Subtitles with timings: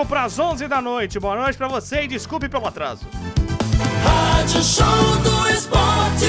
[0.00, 1.18] 5 para as 11 da noite.
[1.18, 3.06] Boa noite para você e desculpe pelo atraso.
[4.02, 6.26] Rádio Show do Esporte.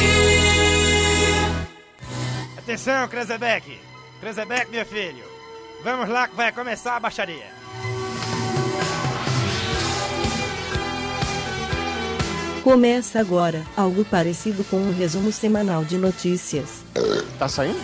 [2.57, 3.79] Atenção, Krezebeck.
[4.19, 5.23] Krezebeck, meu filho.
[5.83, 7.45] Vamos lá que vai começar a baixaria.
[12.63, 16.83] Começa agora algo parecido com um resumo semanal de notícias.
[17.39, 17.79] Tá saindo?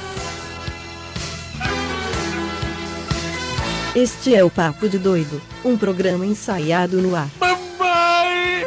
[4.00, 7.28] Este é o Papo de Doido, um programa ensaiado no ar.
[7.40, 8.64] Mamãe!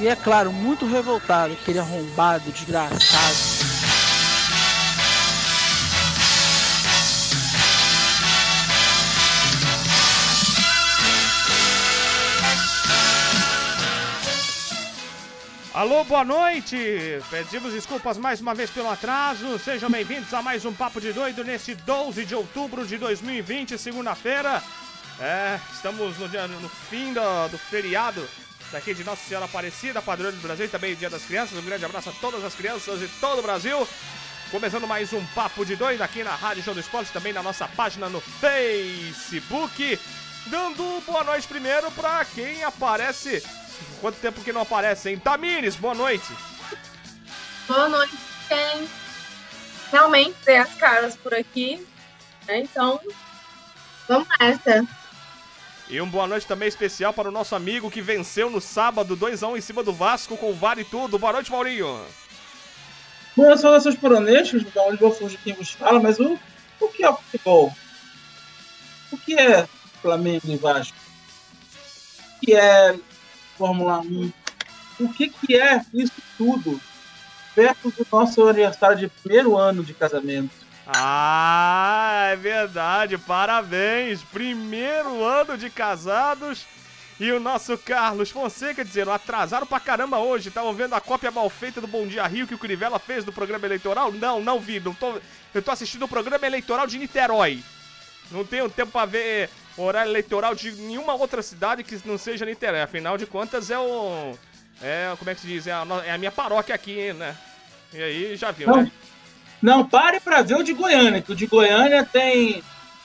[0.00, 3.69] E é claro, muito revoltado, aquele arrombado, desgraçado.
[15.80, 16.76] Alô, boa noite!
[17.30, 19.58] Pedimos desculpas mais uma vez pelo atraso.
[19.58, 24.62] Sejam bem-vindos a mais um Papo de Doido neste 12 de outubro de 2020, segunda-feira.
[25.18, 28.22] É, estamos no, dia, no fim do, do feriado
[28.70, 31.58] daqui de Nossa Senhora Aparecida, padrão do Brasil também Dia das Crianças.
[31.58, 33.88] Um grande abraço a todas as crianças de todo o Brasil.
[34.50, 37.66] Começando mais um Papo de Doido aqui na Rádio Show do Esporte, também na nossa
[37.66, 39.98] página no Facebook.
[40.46, 43.42] Dando boa noite primeiro para quem aparece
[44.00, 45.18] Quanto tempo que não aparece, hein?
[45.18, 46.32] Tamires, boa noite.
[47.66, 48.16] Boa noite,
[48.48, 48.88] quem
[49.92, 51.86] realmente tem as caras por aqui.
[52.46, 52.60] Né?
[52.60, 53.00] Então,
[54.08, 54.86] vamos nessa.
[55.88, 59.58] E um boa noite também especial para o nosso amigo que venceu no sábado 2x1
[59.58, 61.18] em cima do Vasco com o VAR e tudo.
[61.18, 62.04] Boa noite, Maurinho.
[63.36, 66.38] Boas saudações poronescas, da onde vou fugir quem vos fala, mas o,
[66.80, 67.74] o que é o futebol?
[69.12, 69.68] O que é
[70.02, 70.96] Flamengo e Vasco?
[72.40, 72.98] Que é
[73.56, 74.32] Fórmula 1.
[75.00, 76.80] O que, que é isso tudo
[77.54, 80.50] perto do nosso aniversário de primeiro ano de casamento?
[80.86, 84.22] Ah, é verdade, parabéns!
[84.22, 86.66] Primeiro ano de casados
[87.20, 91.50] e o nosso Carlos Fonseca dizendo, atrasaram pra caramba hoje, estavam vendo a cópia mal
[91.50, 94.10] feita do Bom Dia Rio que o Crivella fez do programa eleitoral?
[94.10, 95.20] Não, não vi, não tô,
[95.54, 97.62] eu tô assistindo o programa eleitoral de Niterói.
[98.30, 102.82] Não tenho tempo pra ver horário eleitoral de nenhuma outra cidade que não seja Niterói.
[102.82, 104.34] Afinal de contas, é o.
[104.82, 105.66] É, como é que se diz?
[105.66, 107.36] É a, é a minha paróquia aqui, né?
[107.92, 108.92] E aí já viu, não, né?
[109.60, 112.62] Não, pare pra ver o de Goiânia, que o de Goiânia tem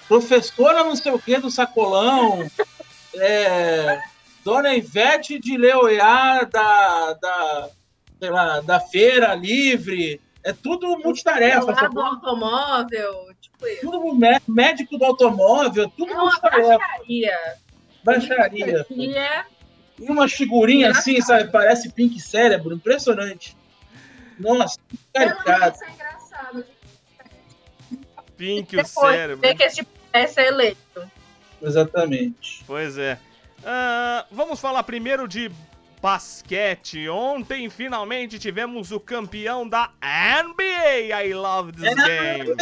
[0.08, 2.50] professora não sei o que do sacolão,
[3.16, 4.00] é,
[4.44, 7.70] Dona Ivete de Leoiá da, da,
[8.20, 10.22] sei lá, da feira livre.
[10.44, 11.72] É tudo multitarefa.
[11.72, 13.82] É do automóvel, tipo.
[13.82, 17.38] Tudo médico do automóvel, tudo é uma baixaria.
[18.04, 18.86] Baixaria.
[18.90, 19.46] É...
[20.00, 21.52] E umas figurinhas assim, sabe?
[21.52, 23.56] Parece Pink Cérebro, impressionante.
[24.38, 25.78] Nossa, que caricado.
[25.82, 26.66] É engraçado.
[28.38, 29.38] Pink o cérebro.
[29.38, 31.12] Ver que esse tipo é eleito.
[31.62, 32.64] Exatamente.
[32.68, 33.18] Pois é.
[33.60, 35.50] Uh, vamos falar primeiro de
[36.02, 37.08] basquete.
[37.10, 39.90] Ontem finalmente tivemos o campeão da
[40.44, 41.24] NBA.
[41.24, 42.56] I love this game.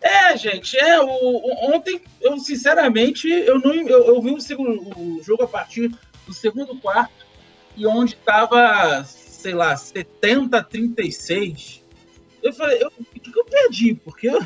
[0.00, 4.80] É, gente, é, o, o, ontem, eu sinceramente, eu não eu, eu vi o, segundo,
[4.96, 5.90] o jogo a partir
[6.26, 7.26] do segundo quarto,
[7.76, 11.84] e onde estava, sei lá, 70 36.
[12.42, 13.94] Eu falei, eu, o que eu perdi?
[13.94, 14.40] Porque eu,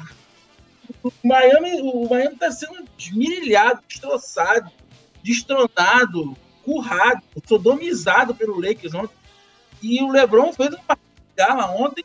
[1.03, 4.71] o Miami, o Miami tá sendo desmirilhado, destroçado,
[5.23, 9.17] destronado, currado, sodomizado pelo Lakers ontem.
[9.83, 12.05] E o LeBron fez uma partida ontem.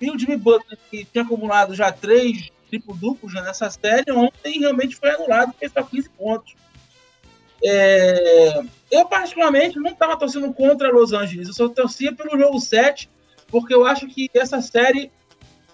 [0.00, 4.58] E o Jimmy Butler, que tinha acumulado já três triplo duplos né, nessa série, ontem
[4.58, 6.54] realmente foi anulado, porque só 15 pontos.
[7.62, 8.62] É...
[8.90, 13.10] Eu, particularmente, não estava torcendo contra Los Angeles, eu só torcia pelo jogo 7,
[13.48, 15.12] porque eu acho que essa série,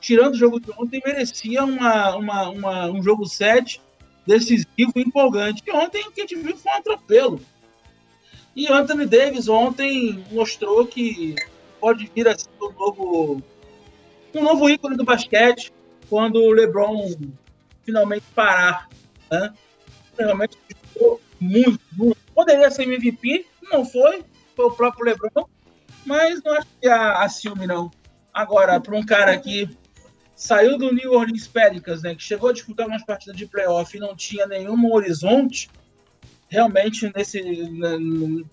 [0.00, 3.80] tirando o jogo de ontem, merecia uma, uma, uma um jogo 7
[4.26, 5.62] decisivo e empolgante.
[5.64, 7.40] E ontem o que a gente viu foi um atropelo.
[8.56, 11.36] E Anthony Davis ontem mostrou que
[11.80, 13.42] pode vir a ser um novo,
[14.34, 15.72] um novo ícone do basquete
[16.08, 17.14] quando o LeBron
[17.84, 18.88] finalmente parar.
[19.30, 19.52] Né?
[20.18, 22.18] Realmente ficou muito, muito.
[22.34, 24.24] Poderia ser MVP, não foi,
[24.54, 25.46] foi o próprio LeBron,
[26.04, 27.90] mas não acho que há, há ciúme, não.
[28.32, 29.68] Agora, para um cara que
[30.36, 34.00] saiu do New Orleans Pelicans, né, que chegou a disputar umas partidas de playoff e
[34.00, 35.68] não tinha nenhum horizonte,
[36.48, 37.42] realmente nesse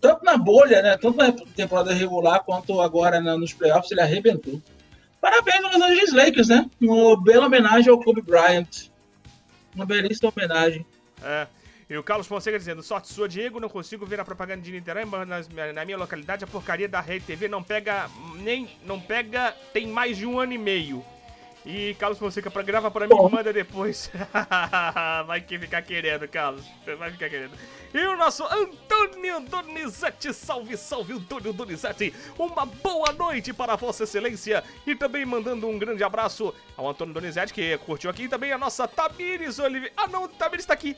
[0.01, 4.61] tanto na bolha, né, tanto na temporada regular quanto agora nos playoffs ele arrebentou.
[5.21, 6.69] Parabéns aos Los Angeles Lakers, né?
[6.81, 8.89] Uma bela homenagem ao Kobe Bryant.
[9.73, 10.85] Uma belíssima homenagem.
[11.23, 11.47] É.
[11.89, 15.05] E o Carlos Fonseca dizendo, sorte sua, Diego, não consigo ver a propaganda de Niterói,
[15.05, 19.51] mas nas- na minha localidade a porcaria da Rede TV não pega nem, não pega,
[19.71, 21.05] tem mais de um ano e meio.
[21.65, 24.11] E Carlos Fonseca, pra, grava pra mim e manda depois.
[25.25, 26.63] Vai que ficar querendo, Carlos.
[26.99, 27.53] Vai ficar querendo.
[27.91, 32.13] E o nosso Antônio Donizete, salve, salve, Antônio Donizete.
[32.37, 34.63] Uma boa noite para Vossa Excelência.
[34.85, 38.25] E também mandando um grande abraço ao Antônio Donizete, que curtiu aqui.
[38.25, 39.91] E também a nossa Tamires Oliveira.
[39.97, 40.95] Ah, não, Tamires tá aqui.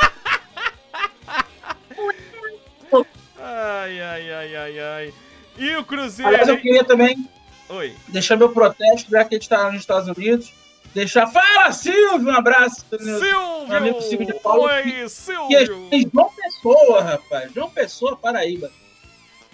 [3.38, 5.14] ai, ai, ai, ai, ai.
[5.58, 6.30] E o Cruzeiro.
[6.30, 7.28] Aliás, eu queria também
[7.72, 7.96] Oi.
[8.08, 10.52] deixar meu protesto, já que a gente está nos Estados Unidos.
[10.94, 11.26] Deixar.
[11.26, 12.28] Fala, Silvio!
[12.28, 12.84] Um abraço.
[13.00, 14.40] Meu amigo Silvio de Silvio!
[14.40, 14.64] Paulo.
[14.64, 15.88] Oi, Que é Silvio!
[15.90, 17.52] em João Pessoa, rapaz.
[17.52, 18.70] João Pessoa, Paraíba.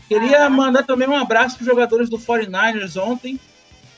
[0.09, 3.38] Queria mandar também um abraço para os jogadores do 49ers ontem,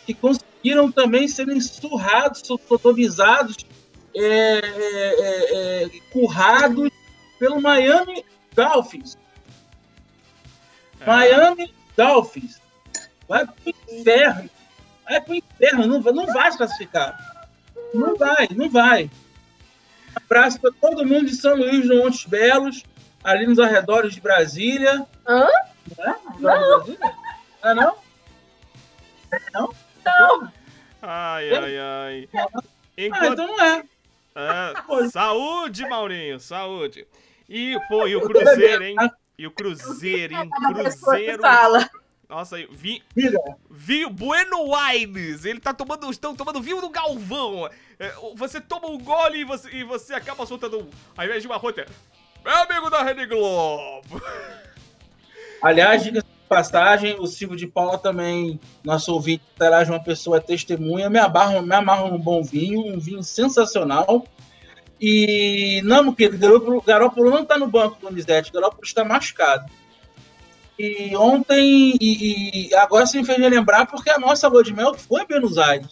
[0.05, 3.57] que conseguiram também serem surrados, sodomizados,
[4.15, 6.91] é, é, é, é, currados
[7.39, 8.25] pelo Miami
[8.55, 9.17] Dolphins.
[11.07, 12.60] Miami Dolphins.
[13.31, 13.55] Vai pro
[13.89, 14.51] inferno.
[15.09, 15.87] Vai pro inferno.
[15.87, 17.17] Não, vai- não vai se classificar.
[17.95, 19.05] Não vai, não vai.
[19.05, 22.83] Um abraço para todo mundo de São Luís do Montes Belos,
[23.23, 25.07] ali nos arredores de Brasília.
[25.29, 25.47] Hã?
[25.97, 26.17] Não é?
[26.41, 26.41] Não.
[26.41, 27.15] Brasília?
[27.63, 27.97] Ah, não?
[29.55, 30.53] Não,
[31.01, 32.29] Ai, ai, ai.
[32.35, 32.61] Ah,
[32.99, 33.33] Enquanto...
[33.33, 33.85] então não é.
[34.35, 37.07] É, saúde, Maurinho, saúde.
[37.49, 38.97] E, pô, e o Cruzeiro, hein?
[39.39, 40.51] E o Cruzeiro, hein?
[40.75, 41.43] Cruzeiro.
[42.31, 43.41] Nossa, vi, Diga.
[43.69, 45.45] vi Bueno Aires.
[45.45, 47.69] Ele tá tomando, estão tomando vinho do Galvão.
[47.99, 51.49] É, você toma um gole e você, e você acaba soltando, um, ao invés de
[51.49, 51.85] uma rota,
[52.45, 54.23] meu amigo da Rede Globo.
[55.61, 60.41] Aliás, diga de passagem, o Silvio de Paula também, nosso ouvinte, terá de uma pessoa
[60.41, 61.11] testemunha.
[61.11, 64.25] Me amarro, me amarro num bom vinho, um vinho sensacional.
[65.01, 69.69] E não, meu querido, Garópolo, Garópolo não está no banco do Donizete, Garópolo está machucado.
[70.81, 74.95] E ontem, e, e agora você me fez relembrar, porque a nossa lua de mel
[74.95, 75.89] foi em Buenos Aires.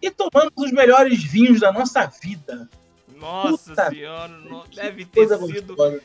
[0.00, 2.68] E tomamos os melhores vinhos da nossa vida.
[3.16, 4.32] Nossa Puta senhora,
[4.74, 6.02] deve Que ter sido gostosa.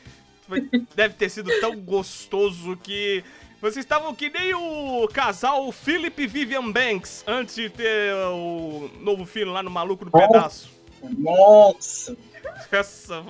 [0.94, 3.24] Deve ter sido tão gostoso que.
[3.60, 9.26] Vocês estavam que nem o casal Philip e Vivian Banks antes de ter o novo
[9.26, 10.10] filho lá no Maluco do.
[10.10, 10.70] Pedaço.
[11.02, 12.16] Nossa,
[12.70, 13.22] Essa,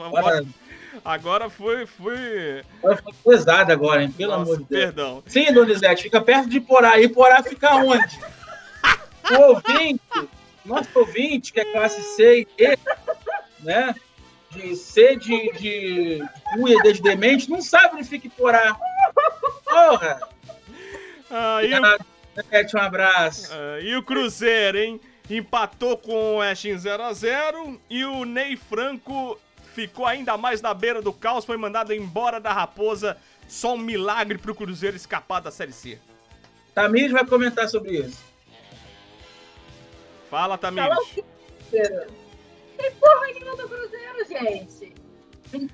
[1.05, 1.87] agora, foi.
[1.87, 2.63] foi...
[2.83, 4.11] agora foi pesado agora, hein?
[4.11, 4.85] Pelo Nossa, amor de Deus.
[4.85, 5.23] perdão.
[5.27, 7.01] Sim, Donizete, fica perto de Porá.
[7.01, 8.19] E Porá fica onde?
[9.31, 10.03] O ouvinte,
[10.65, 12.79] nosso ouvinte, que é classe C e D,
[13.61, 13.95] né?
[14.51, 16.25] De C de, de
[16.59, 18.77] unha e D de demente, não sabe onde fica Porá.
[19.65, 20.21] Porra!
[21.31, 22.05] Aí o Obrigado,
[22.35, 23.53] Donizete, um abraço.
[23.53, 25.01] Ah, e o Cruzeiro, hein?
[25.29, 29.39] Empatou com o em 0x0 e o Ney Franco
[29.75, 33.17] ficou ainda mais na beira do caos, foi mandado embora da Raposa.
[33.49, 35.99] Só um milagre pro Cruzeiro escapar da Série C.
[36.75, 38.23] Tamires vai comentar sobre isso.
[40.31, 40.97] Fala, Tamires.
[41.71, 44.95] Tem porra nenhuma do Cruzeiro, gente.
[45.53, 45.69] Ai,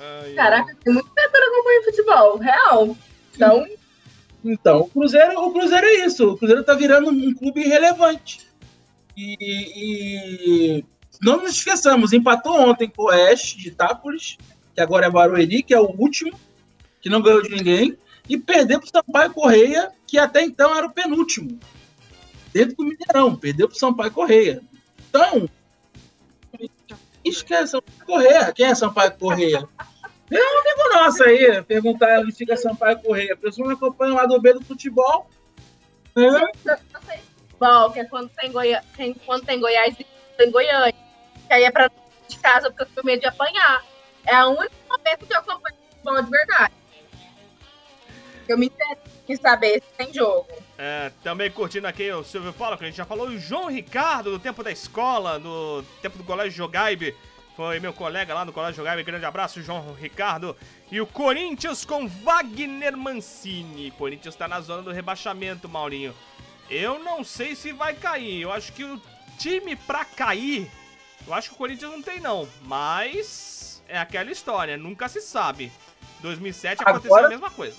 [0.00, 0.34] ai.
[0.34, 2.38] Caraca, tem muito tempo que eu não acompanho futebol.
[2.38, 2.96] Real.
[3.34, 3.66] Então,
[4.44, 6.32] Então, o Cruzeiro, o Cruzeiro é isso.
[6.32, 8.46] O Cruzeiro tá virando um clube irrelevante.
[9.16, 9.36] E,
[10.78, 10.84] e
[11.22, 14.36] não nos esqueçamos, empatou ontem com o Oeste de Itápolis,
[14.74, 16.38] que agora é Barueri, que é o último,
[17.00, 17.96] que não ganhou de ninguém,
[18.28, 21.58] e perdeu pro Sampaio Correia, que até então era o penúltimo.
[22.52, 24.62] Dentro do Mineirão, perdeu pro Sampaio Correia.
[25.08, 25.48] Então,
[27.24, 28.52] esquece Sampaio Correia.
[28.52, 29.68] Quem é Sampaio Correia?
[30.28, 33.34] É um amigo nosso aí, perguntar onde fica Sampaio Correia.
[33.34, 35.30] A pessoa não acompanha lá do B do futebol.
[36.16, 36.40] né?
[37.48, 38.52] futebol, que é quando tem,
[38.96, 39.96] tem- quando tem Goiás
[40.36, 41.05] tem Goiânia.
[41.46, 41.90] Que aí é pra
[42.28, 43.84] de casa, porque eu tenho medo de apanhar.
[44.26, 46.74] É o único momento que eu acompanho futebol de verdade.
[48.48, 50.46] Eu me interesso em saber se tem jogo.
[50.78, 54.30] É, também curtindo aqui o Silvio Paulo, que a gente já falou, o João Ricardo,
[54.30, 57.16] do tempo da escola, do tempo do Colégio Jogaibe,
[57.56, 60.54] foi meu colega lá no Colégio Jogaibe, grande abraço, João Ricardo.
[60.92, 66.14] E o Corinthians com Wagner Mancini, Corinthians tá na zona do rebaixamento, Maurinho.
[66.68, 69.00] Eu não sei se vai cair, eu acho que o
[69.38, 70.70] time pra cair,
[71.26, 75.72] eu acho que o Corinthians não tem não, mas é aquela história, nunca se sabe.
[76.20, 77.76] 2007 aconteceu Agora- a mesma coisa.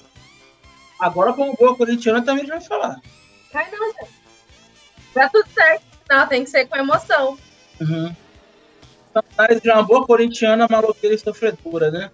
[1.00, 3.00] Agora, como boa corintiana, também vai falar.
[3.52, 4.12] Cai não, gente.
[5.14, 5.84] Tá tudo certo.
[6.10, 7.38] Não, tem que ser com emoção.
[7.80, 8.16] Uhum.
[9.62, 12.12] De uma boa corintiana maloqueira e sofredora, né?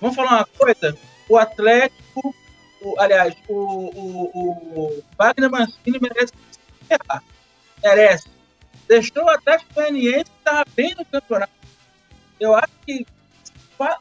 [0.00, 0.96] Vamos falar uma coisa?
[1.28, 2.34] O Atlético,
[2.82, 7.22] o- aliás, o, o, o Wagner Mancini merece se ferrar.
[7.82, 8.28] Merece.
[8.88, 11.52] Deixou o Atlético Goianiense que estava bem no campeonato.
[12.38, 13.06] Eu acho que
[13.76, 13.98] fa-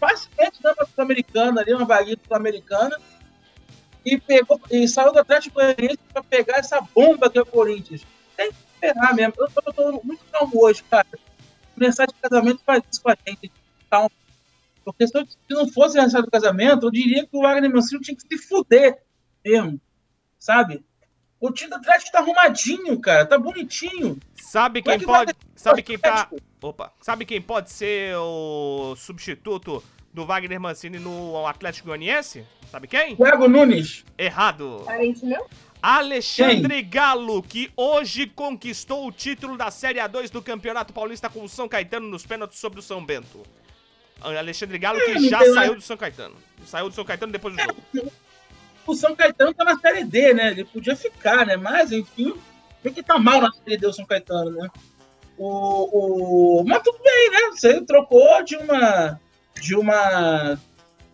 [0.00, 2.98] facilmente dando pra Sul-Americana ali, uma vaguinha Sul-Americana.
[4.04, 8.02] E, pegou, e saiu do Atlético Goianiense pra pegar essa bomba que é o Corinthians.
[8.36, 9.34] Tem que esperar mesmo.
[9.38, 11.06] Eu tô, muito calmo hoje, cara.
[11.76, 13.52] Aniversário de casamento faz isso com a gente.
[13.90, 14.10] Calma.
[14.84, 18.00] Porque se, eu- se não fosse aniversário do casamento, eu diria que o Wagner Mancini
[18.00, 18.98] tinha que se fuder
[19.44, 19.80] mesmo.
[20.38, 20.82] Sabe?
[21.40, 23.24] O time do Atlético tá arrumadinho, cara.
[23.24, 24.18] Tá bonitinho.
[24.34, 25.38] Sabe é quem que vai pode.
[25.54, 26.28] Sabe quem tá.
[26.60, 26.92] Opa.
[27.00, 32.44] Sabe quem pode ser o substituto do Wagner Mancini no Atlético Goianiense?
[32.70, 33.14] Sabe quem?
[33.14, 34.04] Thiago Nunes.
[34.16, 34.82] Errado.
[34.84, 35.46] Parente meu?
[35.80, 41.48] Alexandre Galo, que hoje conquistou o título da Série A2 do Campeonato Paulista com o
[41.48, 43.42] São Caetano nos pênaltis sobre o São Bento.
[44.20, 46.34] Alexandre Galo que É, já saiu do São Caetano.
[46.66, 48.12] Saiu do São Caetano depois do jogo.
[48.88, 50.50] O São Caetano tá na Série D, né?
[50.50, 51.56] Ele podia ficar, né?
[51.56, 52.34] Mas, enfim,
[52.82, 54.66] tem que tá mal na Série D o São Caetano, né?
[55.36, 56.64] O, o...
[56.64, 57.38] Mas tudo bem, né?
[57.52, 59.20] Você trocou de uma.
[59.60, 60.58] De uma.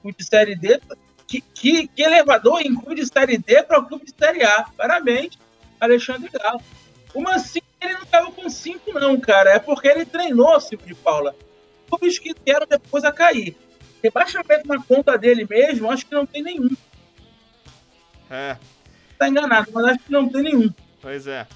[0.04, 0.80] De Série D.
[1.26, 4.66] Que, que, que elevador em clube de Série D para o clube de Série A.
[4.76, 5.36] Parabéns,
[5.80, 6.60] Alexandre Galo.
[7.12, 9.50] O Mancini, ele não caiu com 5, não, cara.
[9.50, 11.34] É porque ele treinou, Silvio de Paula.
[11.88, 13.56] Clubes que vieram depois a cair.
[14.00, 16.70] Rebaixamento na conta dele mesmo, acho que não tem nenhum.
[18.34, 18.56] É,
[19.18, 20.70] Tá enganado, mas acho que não tem nenhum.
[21.00, 21.46] pois é.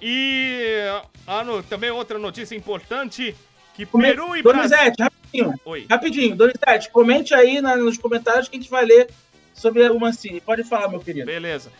[0.00, 0.84] E
[1.26, 3.34] ah, no- também outra notícia importante
[3.74, 4.68] que Come- Peru e Brasil.
[4.70, 5.86] Donizete, rapidinho, Oi.
[5.90, 6.36] rapidinho.
[6.36, 9.10] Donizete, comente aí na- nos comentários que a gente vai ler
[9.54, 10.40] sobre o Mancini.
[10.40, 11.26] Pode falar, meu querido.
[11.26, 11.70] Beleza.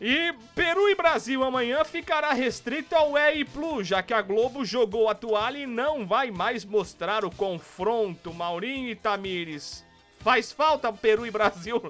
[0.00, 5.08] E Peru e Brasil amanhã ficará restrito ao EI Plus, já que a Globo jogou
[5.08, 8.34] a toalha e não vai mais mostrar o confronto.
[8.34, 9.84] Maurinho e Tamires.
[10.24, 11.80] Faz falta Peru e Brasil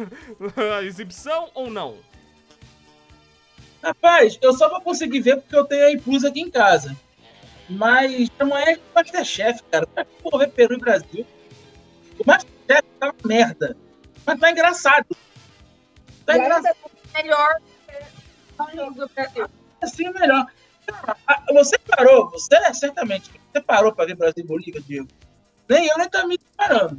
[0.78, 1.98] a exibição ou não?
[3.82, 6.96] Rapaz, eu só vou conseguir ver porque eu tenho a Plus aqui em casa.
[7.68, 9.86] Mas não é Masterchef, cara.
[9.86, 11.26] Como é que eu vou ver Peru e Brasil?
[12.18, 13.76] O Masterchef tá uma merda.
[14.24, 15.06] Mas tá engraçado.
[16.24, 16.76] Tá engraçado
[17.14, 17.54] Melhor
[18.56, 19.46] que o jogo do Brasil.
[19.82, 20.46] assim melhor.
[20.86, 25.08] Cara, a- Você parou, você certamente, você parou pra ver Brasil e Bolívia, Diego.
[25.68, 26.98] Nem eu, nem também tô parando.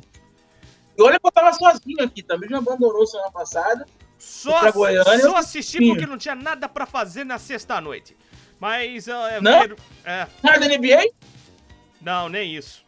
[0.97, 3.85] E olha que eu tava sozinho aqui, também me abandonou semana passada.
[4.17, 5.87] Só, pra Goiânia, só eu assisti sim.
[5.89, 8.15] porque não tinha nada pra fazer na sexta-noite.
[8.59, 9.07] Mas.
[9.09, 9.63] ah, Não?
[10.05, 11.09] É, Nada NBA,
[12.01, 12.83] não, nem isso.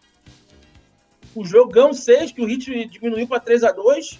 [1.35, 4.17] o jogão 6, que o ritmo diminuiu pra 3x2.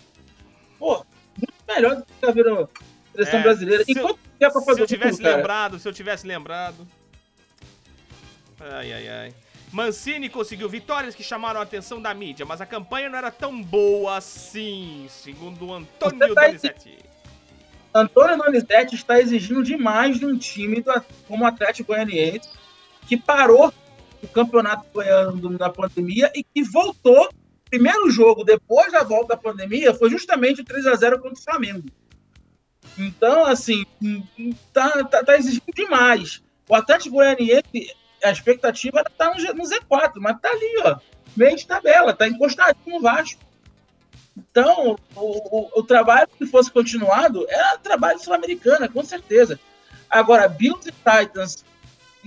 [0.78, 1.04] Pô,
[1.38, 2.68] muito melhor do que ficar vendo a
[3.14, 3.84] seleção É, brasileira.
[3.86, 5.36] se eu- Enquanto pra Se eu tivesse cara.
[5.38, 6.88] lembrado, se eu tivesse lembrado.
[8.60, 9.34] Ai, ai, ai.
[9.72, 13.62] Mancini conseguiu vitórias que chamaram a atenção da mídia, mas a campanha não era tão
[13.62, 16.98] boa assim, segundo o Antônio tá Donizete.
[17.94, 20.92] Antônio Donizete está exigindo demais de um time do,
[21.28, 22.50] como o Atlético Goianiense,
[23.08, 23.74] que parou
[24.22, 27.30] o campeonato goiano da pandemia e que voltou.
[27.70, 31.90] Primeiro jogo depois da volta da pandemia foi justamente o 3x0 contra o Flamengo.
[32.98, 36.42] Então, assim, hum, hum, tá, tá, tá exigindo demais.
[36.70, 37.94] O Atlético Goianiense,
[38.24, 40.98] a expectativa estar no, G- no Z4, mas tá ali, ó,
[41.36, 43.42] meio de tabela, tá encostadinho no Vasco.
[44.36, 45.20] Então, o,
[45.76, 49.60] o, o trabalho que fosse continuado era trabalho sul-americana, com certeza.
[50.10, 51.66] Agora, Bills e Titans,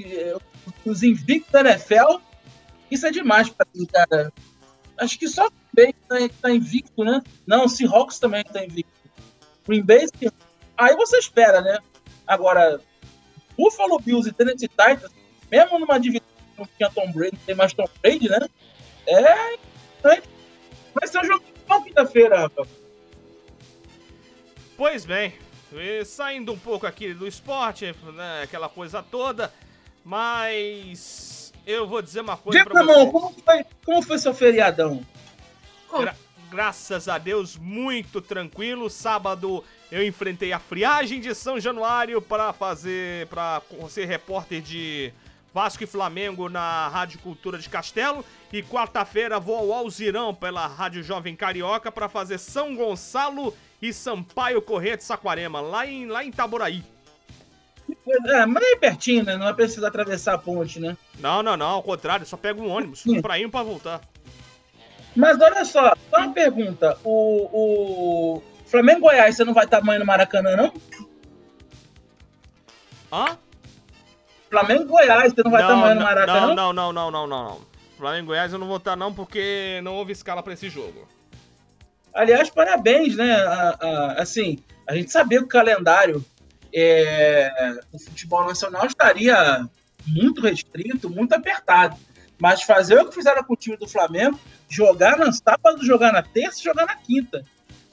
[0.02, 0.36] eh,
[0.84, 2.18] os invictos da NFL,
[2.90, 4.32] isso é demais pra mim, cara.
[4.98, 7.22] Acho que só o Green Bay tá, tá invicto, né?
[7.46, 8.92] Não, o Seahawks também tá invicto.
[9.66, 10.06] Green Bay,
[10.76, 11.78] aí você espera, né?
[12.26, 12.80] Agora,
[13.56, 15.12] Buffalo Bills e Tennessee Titans,
[15.50, 18.48] mesmo numa divisão que não tinha Tom Brady, não tem mais Tom Brady, né?
[19.06, 19.58] É.
[20.94, 22.68] Vai ser um jogo bom quinta-feira, rapaz.
[24.76, 25.34] Pois bem,
[25.72, 29.52] e saindo um pouco aqui do esporte, né, aquela coisa toda,
[30.04, 33.10] mas eu vou dizer uma coisa pra Ramon, você.
[33.12, 35.04] como foi, como foi seu feriadão?
[35.92, 36.16] Gra-
[36.50, 38.88] graças a Deus, muito tranquilo.
[38.88, 45.12] Sábado eu enfrentei a friagem de São Januário para fazer, para ser repórter de
[45.52, 48.24] Vasco e Flamengo na Rádio Cultura de Castelo.
[48.52, 54.60] E quarta-feira vou ao Alzirão pela Rádio Jovem Carioca para fazer São Gonçalo e Sampaio
[54.60, 56.84] Corrêa de Saquarema, lá em, lá em Itaboraí.
[58.26, 59.36] É, mas é pertinho, né?
[59.36, 60.96] Não vai precisar atravessar a ponte, né?
[61.18, 64.00] Não, não, não, ao contrário, só pego um ônibus pra ir e pra voltar.
[65.16, 66.96] Mas olha só, só uma pergunta.
[67.02, 67.48] O,
[68.36, 70.72] o Flamengo Goiás, você não vai estar amanhã no Maracanã, não?
[73.12, 73.36] Hã?
[74.50, 76.54] Flamengo Goiás, você não vai estar amanhã no Maracanã?
[76.54, 77.60] não, não, não, não, não, não, não.
[77.96, 81.06] Flamengo Goiás eu não vou estar não porque não houve escala pra esse jogo.
[82.12, 83.32] Aliás, parabéns, né?
[83.34, 86.24] A- a- assim, a gente sabia que o calendário
[86.74, 89.66] é, do futebol nacional estaria
[90.06, 91.96] muito restrito, muito apertado.
[92.38, 94.38] Mas fazer o que fizeram com o time do Flamengo,
[94.68, 97.44] jogar na sábado, jogar na terça e jogar na quinta.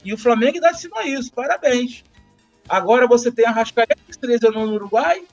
[0.06, 2.04] E o Flamengo ainda assinou isso, parabéns.
[2.70, 5.24] Agora você tem a Rascaeta que se lesionou no Uruguai,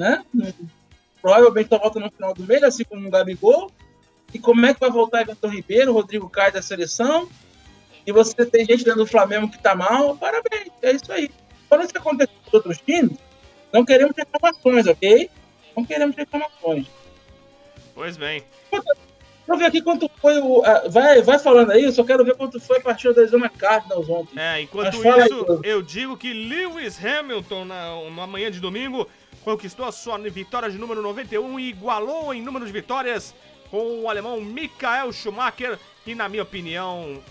[0.00, 0.24] né?
[1.20, 3.70] Provavelmente só volta no final do mês, assim como o Gabigol.
[4.32, 7.28] E como é que vai voltar Everton Ribeiro, Rodrigo Caio da seleção?
[8.06, 11.30] E você tem gente dentro do Flamengo que tá mal, parabéns, é isso aí.
[11.68, 13.18] Quando isso acontecer com outros times,
[13.72, 15.30] não queremos reclamações, ok?
[15.76, 16.86] Não queremos reclamações.
[17.94, 18.42] Pois bem.
[19.46, 20.62] Eu ver aqui quanto foi o.
[20.64, 23.48] ah, vai, vai falando aí, eu só quero ver quanto foi a partida da Zona
[23.48, 24.38] Cardinals ontem.
[24.40, 29.08] É, enquanto Mas aí, isso, eu digo que Lewis Hamilton, na, na manhã de domingo,
[29.44, 33.34] conquistou a sua vitória de número 91 e igualou em número de vitórias
[33.70, 35.78] com o alemão Michael Schumacher.
[36.06, 37.22] E, na minha opinião,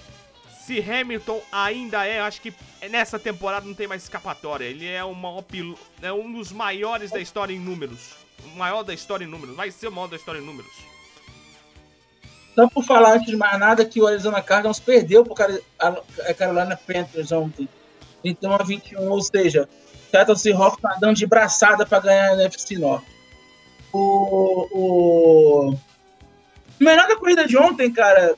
[0.65, 2.53] se Hamilton ainda é, acho que
[2.89, 4.65] nessa temporada não tem mais escapatória.
[4.65, 5.01] Ele é,
[5.47, 8.13] pilo- é um dos maiores da história em números.
[8.45, 9.55] O maior da história em números.
[9.55, 10.71] Vai ser o maior da história em números.
[12.55, 16.75] Só por falar antes de mais nada que o Arizona Cardinals perdeu para a Carolina
[16.75, 17.67] Panthers ontem.
[18.23, 19.67] 21 a 21, ou seja,
[20.09, 23.07] Seattle Seahawks tá dando de braçada para ganhar a NFC Norte.
[23.91, 25.69] O, o...
[25.71, 25.79] o
[26.79, 28.35] melhor da corrida de ontem, cara,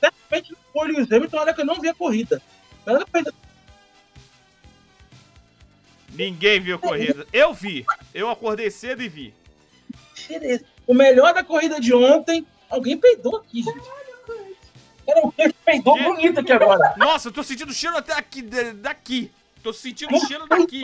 [0.00, 2.42] certamente não foi o Lewis Hamilton, olha que eu não vi a corrida.
[2.84, 3.34] O melhor da corrida
[6.12, 7.26] Ninguém viu a corrida.
[7.32, 7.86] Eu vi.
[8.12, 9.34] Eu acordei cedo e vi.
[10.86, 12.46] O melhor da corrida de ontem.
[12.68, 13.88] Alguém peidou aqui, gente.
[15.06, 16.94] Era o que peidou bonito aqui agora.
[16.96, 19.30] Nossa, eu tô sentindo cheiro até aqui, daqui.
[19.62, 20.80] Tô sentindo cheiro daqui.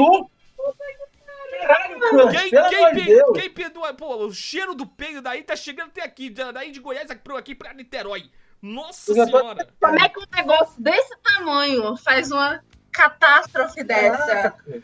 [1.61, 2.28] Caralho, cara.
[2.30, 3.38] Quem, quem, pe- Deus.
[3.38, 3.92] quem perdoa?
[3.94, 6.30] Pô, o cheiro do peido daí tá chegando até aqui.
[6.30, 8.30] da- Daí de Goiás aqui pra, aqui pra Niterói.
[8.62, 9.68] Nossa tô- senhora.
[9.80, 14.26] Como é que um negócio desse tamanho faz uma catástrofe dessa?
[14.26, 14.83] Caraca.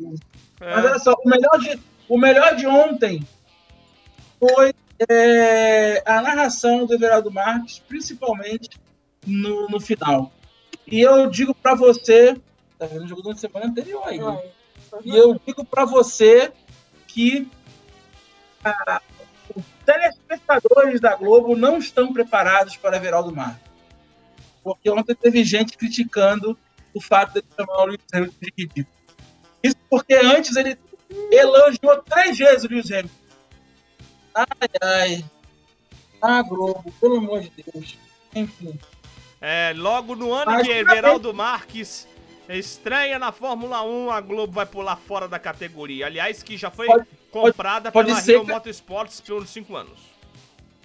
[0.00, 0.20] Mas
[0.60, 3.26] É, olha só, o melhor de, o melhor de ontem
[4.38, 4.72] foi
[5.08, 8.70] é, a narração do Everaldo Marques, principalmente
[9.26, 10.32] no, no final.
[10.86, 12.36] E eu digo pra você,
[12.82, 14.42] tá vendo o jogo da semana anterior aí, né?
[15.04, 16.52] E eu digo pra você
[17.06, 17.48] que
[18.64, 19.00] ah,
[19.54, 23.70] os telespectadores da Globo não estão preparados para Everaldo Marques.
[24.62, 26.58] Porque ontem teve gente criticando
[26.94, 28.96] o fato de ele chamar o Luiz Hamilton de ridículo.
[29.62, 30.76] Isso porque antes ele
[31.30, 33.14] elogiou três vezes o Lewis Hamilton.
[34.34, 35.24] Ai, ai.
[36.20, 37.98] Ah, Globo, pelo amor de Deus.
[38.34, 38.78] Enfim.
[39.40, 42.08] é, logo no ano Mas que pra Everaldo Marques
[42.56, 46.06] estreia na Fórmula 1, a Globo vai pular fora da categoria.
[46.06, 49.98] Aliás, que já foi Pode- comprada pode pela Rio que- Motorsports por cinco anos.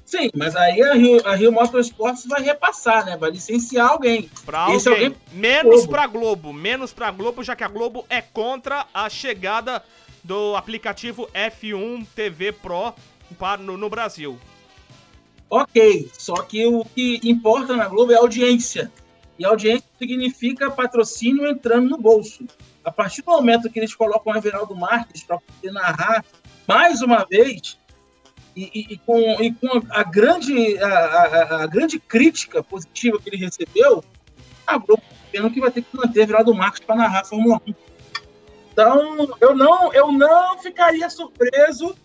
[0.05, 3.17] Sim, mas aí a Rio, a Rio Motorsports vai repassar, né?
[3.17, 4.29] Vai licenciar alguém.
[4.45, 4.87] Pra alguém.
[4.87, 5.89] alguém- Menos Globo.
[5.89, 6.53] pra Globo.
[6.53, 9.83] Menos pra Globo, já que a Globo é contra a chegada
[10.23, 12.93] do aplicativo F1 TV Pro
[13.37, 14.39] para, no, no Brasil.
[15.49, 18.91] Ok, só que o que importa na Globo é a audiência.
[19.39, 22.45] E audiência significa patrocínio entrando no bolso.
[22.83, 26.23] A partir do momento que eles colocam o Everaldo Marques para poder narrar
[26.67, 27.77] mais uma vez,
[28.55, 33.29] e, e- e com, e com a, grande, a, a- a grande crítica positiva que
[33.29, 34.03] ele recebeu,
[34.65, 37.61] a Globo tá vendo que vai ter que manter Everaldo Marques para narrar a Fórmula
[37.67, 37.73] 1.
[38.71, 41.95] Então, eu não, eu não ficaria surpreso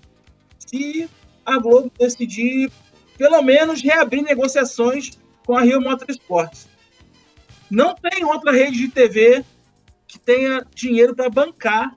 [0.59, 1.09] se
[1.45, 2.71] a Globo decidir
[3.17, 6.69] pelo menos reabrir negociações com a Rio Motorsports.
[7.73, 9.43] Não tem outra rede de TV
[10.07, 11.97] que tenha dinheiro para bancar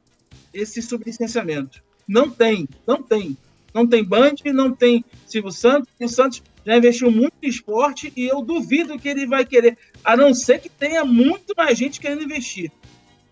[0.53, 1.83] esse sublicenciamento.
[2.07, 3.37] Não tem, não tem.
[3.73, 5.89] Não tem Band, não tem Silvio Santos.
[5.99, 10.15] O Santos já investiu muito em esporte e eu duvido que ele vai querer, a
[10.15, 12.71] não ser que tenha muito mais gente querendo investir.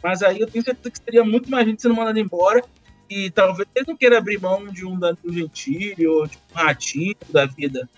[0.04, 2.62] Mas aí eu tenho certeza que seria muito mais gente sendo mandada embora
[3.10, 7.16] e talvez ele não queira abrir mão de um Danilo Gentili ou de um Ratinho
[7.30, 7.90] da vida.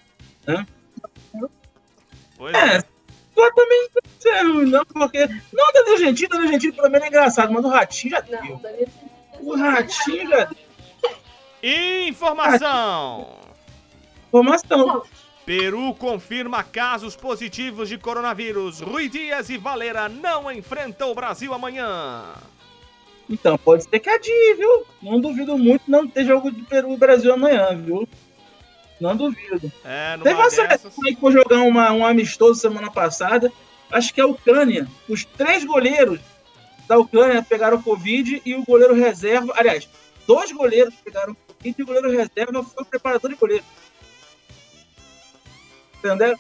[2.38, 2.95] Pois É, é.
[3.36, 5.28] Eu também não não, porque.
[5.54, 8.58] Não, Danilo Gentili, Danilo Gentili pelo menos é engraçado, mas o Ratinho já Não, deu.
[8.58, 8.90] Danilo,
[9.42, 10.58] O Ratinho já deu.
[12.08, 13.28] Informação!
[14.28, 15.04] Informação.
[15.46, 18.82] Peru confirma casos positivos de coronavírus.
[18.82, 22.34] Rui Dias e Valera não enfrentam o Brasil amanhã.
[23.30, 24.86] Então, pode ser que adie, viu?
[25.02, 28.08] Não duvido muito não ter jogo de Peru e Brasil amanhã, viu?
[29.00, 29.72] Não duvido.
[29.84, 30.94] É, Teve uma dessas...
[30.96, 33.52] que foi jogar uma, um amistoso semana passada.
[33.92, 34.88] Acho que é a Ucrânia.
[35.08, 36.20] Os três goleiros
[36.88, 39.54] da Ucrânia pegaram Covid e o goleiro reserva.
[39.58, 39.88] Aliás,
[40.26, 43.64] dois goleiros pegaram Covid e o goleiro reserva foi o preparador de goleiro.
[45.98, 46.38] Entendeu?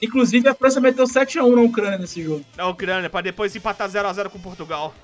[0.00, 2.44] Inclusive, a França meteu 7x1 na Ucrânia nesse jogo.
[2.54, 4.94] Da Ucrânia, pra depois empatar 0x0 com Portugal.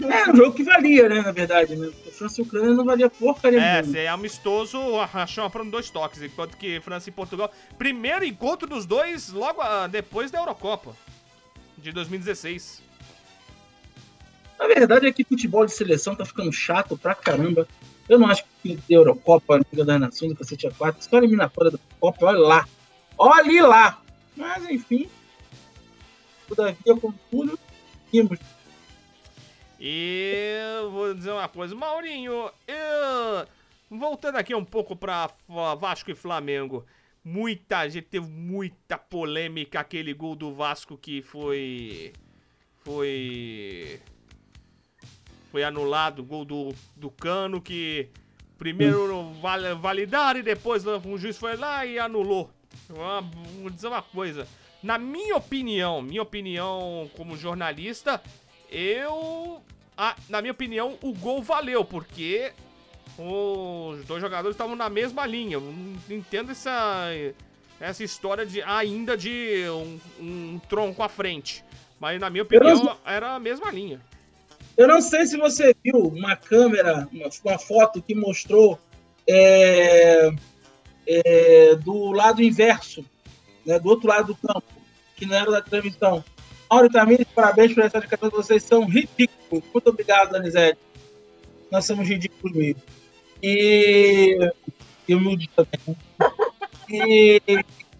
[0.00, 1.90] É um jogo que valia, né, na verdade, né?
[2.14, 6.22] França e Ucrânia não valia porcaria É, se é amistoso, a chama foram dois toques,
[6.22, 7.52] enquanto que França e Portugal.
[7.76, 10.96] Primeiro encontro dos dois logo ah, depois da Eurocopa
[11.76, 12.82] de 2016.
[14.58, 17.66] A verdade é que futebol de seleção tá ficando chato pra caramba.
[18.08, 21.78] Eu não acho que Eurocopa, Liga das Nações, o cacete a 4, só eliminatória da
[21.98, 22.68] Copa, olha lá.
[23.18, 24.00] Olhe lá!
[24.36, 25.08] Mas, enfim,
[26.48, 27.58] todavia, como tudo,
[28.12, 28.38] vimos.
[29.86, 30.56] E
[30.90, 33.46] vou dizer uma coisa, Maurinho, eu-
[33.90, 36.86] voltando aqui um pouco pra F- Vasco e Flamengo.
[37.22, 42.14] Muita gente teve muita polêmica aquele gol do Vasco que foi
[42.82, 44.00] foi
[45.50, 48.08] foi anulado, gol do, do Cano que
[48.56, 52.50] primeiro val- validaram e depois o juiz foi lá e anulou.
[52.88, 54.48] Vou dizer uma coisa,
[54.82, 58.20] na minha opinião, minha opinião como jornalista,
[58.70, 59.62] eu
[59.96, 62.52] ah, na minha opinião, o gol valeu, porque
[63.18, 65.54] os dois jogadores estavam na mesma linha.
[65.54, 67.08] Eu não entendo essa,
[67.80, 71.64] essa história de ainda de um, um tronco à frente.
[72.00, 74.00] Mas na minha opinião, era a mesma linha.
[74.76, 78.78] Eu não sei se você viu uma câmera, uma, uma foto que mostrou
[79.28, 80.30] é,
[81.06, 83.04] é, do lado inverso,
[83.64, 84.64] né, do outro lado do campo,
[85.16, 86.24] que não era da transmissão.
[86.70, 89.64] Mauro Tamires, parabéns por essa dedicação, vocês são ridículos.
[89.72, 90.78] Muito obrigado, Danizete.
[91.70, 92.82] Nós somos ridículos mesmo.
[93.42, 94.38] E.
[95.06, 95.80] E humilde também.
[95.86, 95.96] né?
[96.90, 97.40] E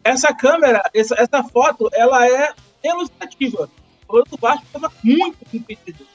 [0.03, 3.71] essa câmera, essa, essa foto, ela é elucidativa.
[4.05, 6.07] O goleiro do Vasco estava muito impedido.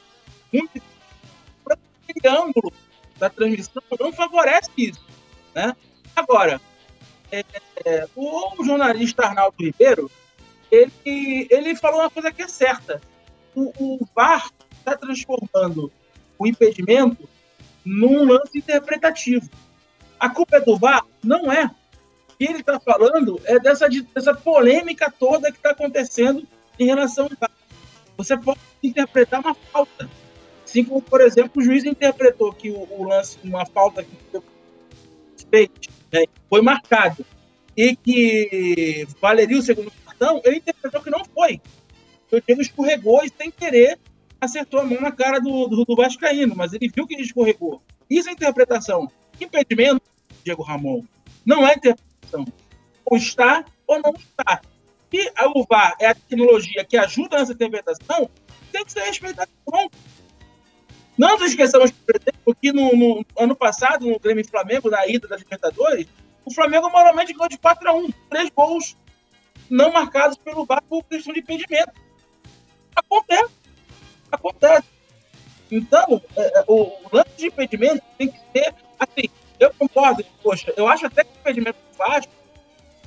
[0.51, 0.81] Muito
[2.09, 2.73] Aquele ângulo
[3.17, 5.05] da transmissão não favorece isso.
[5.53, 5.75] Né?
[6.15, 6.59] Agora,
[7.31, 7.43] é,
[7.85, 10.09] é, o jornalista Arnaldo Ribeiro,
[10.71, 13.01] ele, ele falou uma coisa que é certa.
[13.55, 15.91] O, o VAR está transformando
[16.37, 17.27] o impedimento
[17.83, 19.49] num lance interpretativo.
[20.19, 21.05] A culpa é do VAR?
[21.23, 21.65] Não é.
[21.65, 27.25] O que ele está falando é dessa, dessa polêmica toda que está acontecendo em relação
[27.25, 27.51] ao VAR.
[28.17, 30.09] Você pode interpretar uma falta.
[30.63, 34.09] Assim como, por exemplo, o juiz interpretou que o, o lance, uma falta que
[35.51, 37.25] né, foi marcado
[37.75, 41.61] e que valeria o segundo cartão, ele interpretou que não foi.
[42.31, 43.97] O Diego escorregou e, sem querer,
[44.39, 47.81] acertou a mão na cara do, do, do Vascaíno, mas ele viu que ele escorregou.
[48.09, 49.09] Isso é interpretação.
[49.39, 50.01] Impedimento,
[50.43, 51.03] Diego Ramon,
[51.45, 52.45] não é interpretação.
[53.05, 54.61] Ou está ou não está.
[55.11, 58.29] E a o VAR é a tecnologia que ajuda nessa interpretação,
[58.71, 59.49] tem que ser respeitada.
[59.65, 59.97] Pronto.
[61.17, 65.27] Não nos esqueçamos, por exemplo, que no, no ano passado, no Grêmio Flamengo, na ida
[65.27, 66.07] da Libertadores,
[66.45, 68.95] o Flamengo moralmente ganhou de 4 a 1 Três gols
[69.69, 71.91] não marcados pelo VAR por questão de impedimento.
[72.95, 73.53] Acontece.
[74.31, 74.87] Acontece.
[75.71, 79.29] Então, é, é, o, lance de impedimento tem que ser assim.
[79.59, 82.31] Eu concordo, poxa, eu acho até que o impedimento do Vasco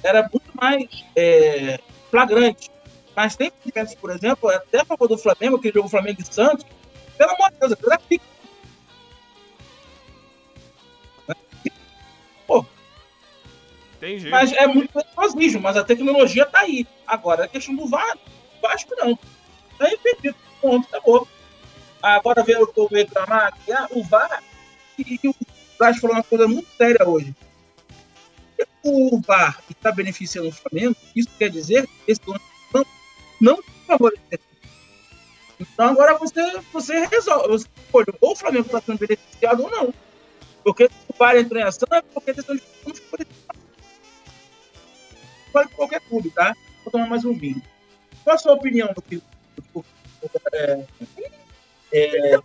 [0.03, 2.71] era muito mais é, flagrante.
[3.15, 6.65] Mas tem impedimentos, por exemplo, até a favor do Flamengo, que jogou Flamengo e Santos,
[7.17, 7.73] pelo amor de Deus.
[14.03, 14.29] Entendi.
[14.31, 16.85] Mas é muito nervosismo, mas a tecnologia tá aí.
[17.07, 18.19] Agora, a questão do VAR,
[18.61, 19.17] Vasco não.
[19.79, 20.35] Tá impedido.
[20.61, 21.29] Ponto, acabou.
[22.03, 24.43] Agora veio o povo reclamar que ah, o VAR,
[24.99, 25.35] e, o
[25.79, 27.33] Vasco falou uma coisa muito séria hoje.
[28.83, 32.85] O VAR está beneficiando o Flamengo, isso quer dizer que esse lance não,
[33.41, 34.41] não favorece.
[35.61, 37.49] Então agora você, você resolve.
[37.49, 39.95] Você escolhe ou o Flamengo está sendo beneficiado ou não.
[40.65, 42.45] Porque se o VAR entrou em ação é porque tem
[42.85, 43.52] não favorecido
[45.53, 46.55] vale qualquer clube, tá?
[46.85, 47.63] Vou tomar mais um vinho.
[48.25, 49.23] Qual a sua opinião do que.
[50.53, 50.85] é,
[51.93, 52.37] é,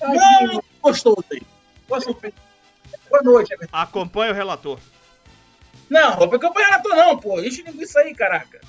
[0.00, 1.42] não, gostou daí.
[1.88, 2.38] Qual a sua opinião?
[3.10, 3.76] Boa noite, Everton.
[3.76, 4.78] Acompanha o relator.
[5.88, 7.40] Não, vou acompanhar tô não, pô.
[7.40, 8.60] Enche linguiça aí, caraca.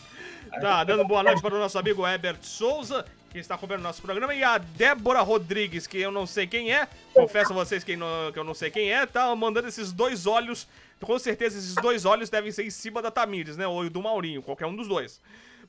[0.61, 4.01] Tá, dando boa noite para o nosso amigo Herbert Souza, que está acompanhando o nosso
[4.01, 7.95] programa, e a Débora Rodrigues, que eu não sei quem é, confesso a vocês que,
[7.97, 10.67] não- que eu não sei quem é, tá mandando esses dois olhos,
[11.01, 14.41] com certeza esses dois olhos devem ser em cima da Tamires, né, ou do Maurinho,
[14.41, 15.21] qualquer um dos dois.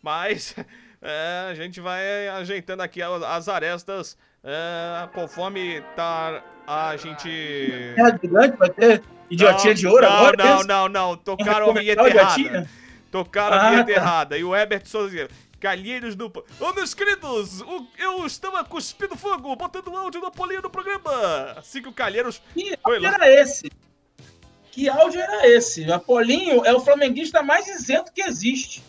[0.03, 0.55] Mas
[1.03, 7.29] é, a gente vai ajeitando aqui as as arestas é, conforme tá a gente...
[7.97, 10.37] É gigante, vai ter idiotinha de ouro não, agora?
[10.37, 12.69] Não, não, não, tocaram a vinheta errada.
[13.11, 14.01] Tocaram a Ah, vinheta tá.
[14.01, 14.39] errada.
[14.39, 15.29] E o Herbert Souza.
[15.59, 16.31] Calheiros do.
[16.61, 21.55] Ô, meus queridos, o- eu estava cuspindo fogo, botando o áudio da Polinha no programa.
[21.57, 22.43] Assim que o Calheiros.
[22.53, 23.15] Que Foi lá.
[23.15, 23.71] era esse?
[24.77, 25.91] Que áudio era esse?
[25.91, 28.85] Apolinho é o flamenguista mais isento que existe.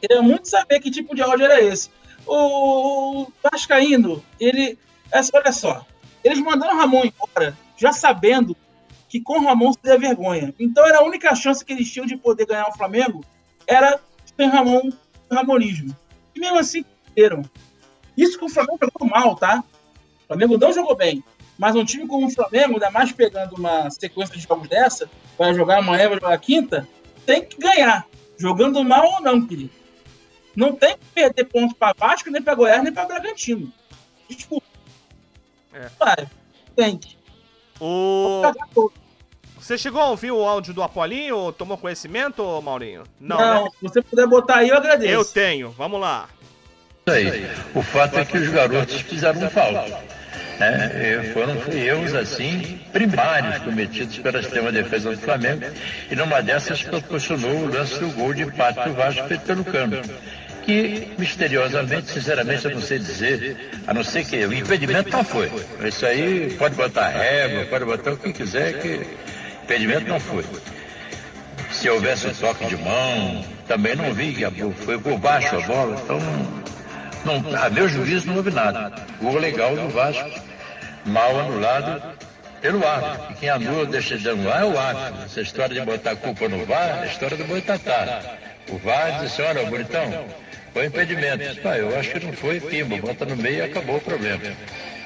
[0.00, 1.90] Queria muito saber que tipo de áudio era esse.
[2.26, 4.78] O Vascaíno, ele.
[5.34, 5.84] Olha só.
[6.24, 8.56] Eles mandaram o Ramon embora, já sabendo
[9.06, 10.54] que com o Ramon seria vergonha.
[10.58, 13.22] Então era a única chance que eles tinham de poder ganhar o Flamengo
[13.66, 14.00] era
[14.34, 14.88] sem Ramon,
[15.30, 15.94] Ramonismo.
[16.34, 16.82] E mesmo assim,
[17.14, 17.42] perderam.
[18.16, 19.62] Isso que o Flamengo jogou mal, tá?
[20.22, 21.22] O Flamengo não jogou bem.
[21.62, 25.54] Mas um time como o Flamengo, ainda mais pegando uma sequência de jogos dessa, vai
[25.54, 26.88] jogar amanhã, vai jogar quinta,
[27.24, 28.04] tem que ganhar.
[28.36, 29.70] Jogando mal ou não, querido.
[30.56, 33.72] Não tem que perder ponto para Vasco, nem para Goiás, nem para Bragantino.
[34.28, 34.66] Desculpa.
[35.72, 35.88] É.
[36.00, 36.28] Vai.
[36.74, 37.16] Tem que.
[37.80, 38.42] O...
[39.56, 43.04] Você chegou a ouvir o áudio do Apolinho ou tomou conhecimento, Maurinho?
[43.20, 43.70] Não, Não, né?
[43.70, 45.12] se você puder botar aí, eu agradeço.
[45.12, 46.28] Eu tenho, vamos lá.
[47.06, 47.44] Isso aí.
[47.72, 50.11] O fato é que os garotos fizeram falta.
[50.62, 51.30] Né?
[51.32, 55.64] Foram erros assim primários cometidos pela extrema defesa do Flamengo
[56.10, 60.00] e numa dessas proporcionou o lance do gol de empate do Vasco feito pelo Cano.
[60.64, 65.50] Que misteriosamente, sinceramente, eu não sei dizer, a não ser que o impedimento não foi.
[65.84, 69.04] Isso aí pode botar régua, pode botar o que quiser, que
[69.64, 70.44] impedimento não foi.
[71.72, 76.00] Se houvesse um toque de mão, também não vi, que foi por baixo a bola,
[76.00, 76.20] então
[77.24, 78.92] não, a meu juízo não houve nada.
[79.20, 80.30] Gol legal do Vasco,
[81.04, 82.02] mal anulado
[82.60, 83.26] pelo árbitro.
[83.30, 85.24] E quem anula deixa de anular é o árbitro.
[85.24, 88.38] Essa história de botar a culpa no VAR é a história do Boitatá.
[88.68, 90.24] O VAR disse, olha, bonitão,
[90.72, 91.44] foi impedimento.
[91.64, 94.42] Ah, eu acho que não foi, pimba, bota no meio e acabou o problema.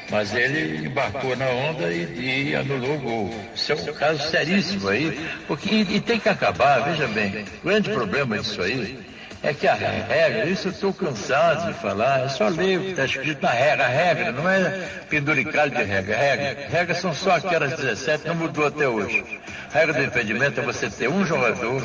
[0.09, 3.35] Mas ele embarcou na onda e, e anulou o gol.
[3.55, 7.67] Isso é um caso seríssimo aí, porque e, e tem que acabar, veja bem, o
[7.67, 12.29] grande problema disso aí é que a regra, isso eu estou cansado de falar, é
[12.29, 13.85] só ler o que está escrito na regra.
[13.85, 16.17] A regra não é penduricalho de regra.
[16.17, 19.25] Regra, regras são só aquelas 17, não mudou até hoje.
[19.73, 21.83] A regra do impedimento é você ter um jogador,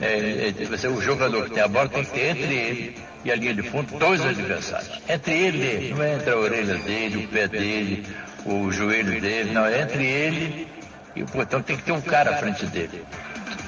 [0.00, 3.32] é, é, você, o jogador que tem a bola tem que ter entre ele e
[3.32, 5.00] a linha de fundo dois adversários.
[5.08, 8.06] Entre ele, não é entre a orelha dele, o pé dele,
[8.44, 10.68] o joelho dele, não, é entre ele
[11.16, 13.04] e portanto tem que ter um cara à frente dele.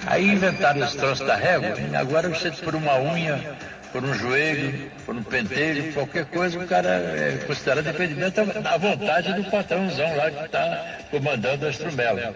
[0.06, 3.56] Aí inventaram esse troço da régua, agora você por uma unha,
[3.92, 9.32] por um joelho, por um pentelho, qualquer coisa, o cara é considerado impedimento à vontade
[9.32, 12.34] do patrãozão lá que está comandando a estrumela.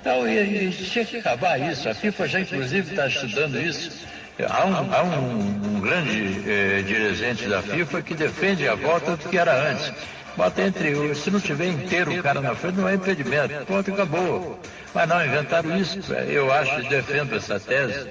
[0.00, 1.88] Então, e, e tinha que acabar isso.
[1.88, 4.06] A FIFA já, inclusive, está estudando isso.
[4.48, 9.28] Há um, há um, um grande eh, dirigente da FIFA que defende a volta do
[9.28, 9.92] que era antes.
[10.38, 13.66] Bota entre os, se não tiver inteiro o cara na frente, não é impedimento.
[13.66, 14.60] Ponto, acabou.
[14.94, 16.12] Mas não, inventaram isso.
[16.12, 18.06] Eu acho defendo essa tese,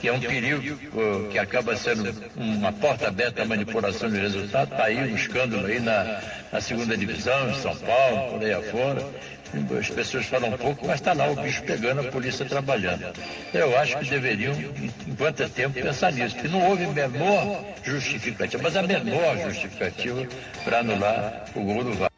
[0.00, 0.76] que é um perigo
[1.30, 4.72] que acaba sendo uma porta aberta à manipulação de resultado.
[4.72, 6.20] Está aí um escândalo aí na,
[6.52, 9.06] na segunda divisão, em São Paulo, por aí afora.
[9.78, 13.04] As pessoas falam um pouco, mas está lá o bicho pegando, a polícia trabalhando.
[13.54, 14.54] Eu acho que deveriam,
[15.06, 20.26] enquanto é tempo, pensar nisso, que não houve menor justificativa, mas a menor justificativa
[20.64, 22.12] para anular o gol do VAR.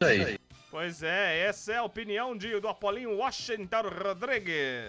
[0.00, 0.38] Isso aí.
[0.70, 4.86] Pois é, essa é a opinião de, do Apolinho Washington Rodrigues.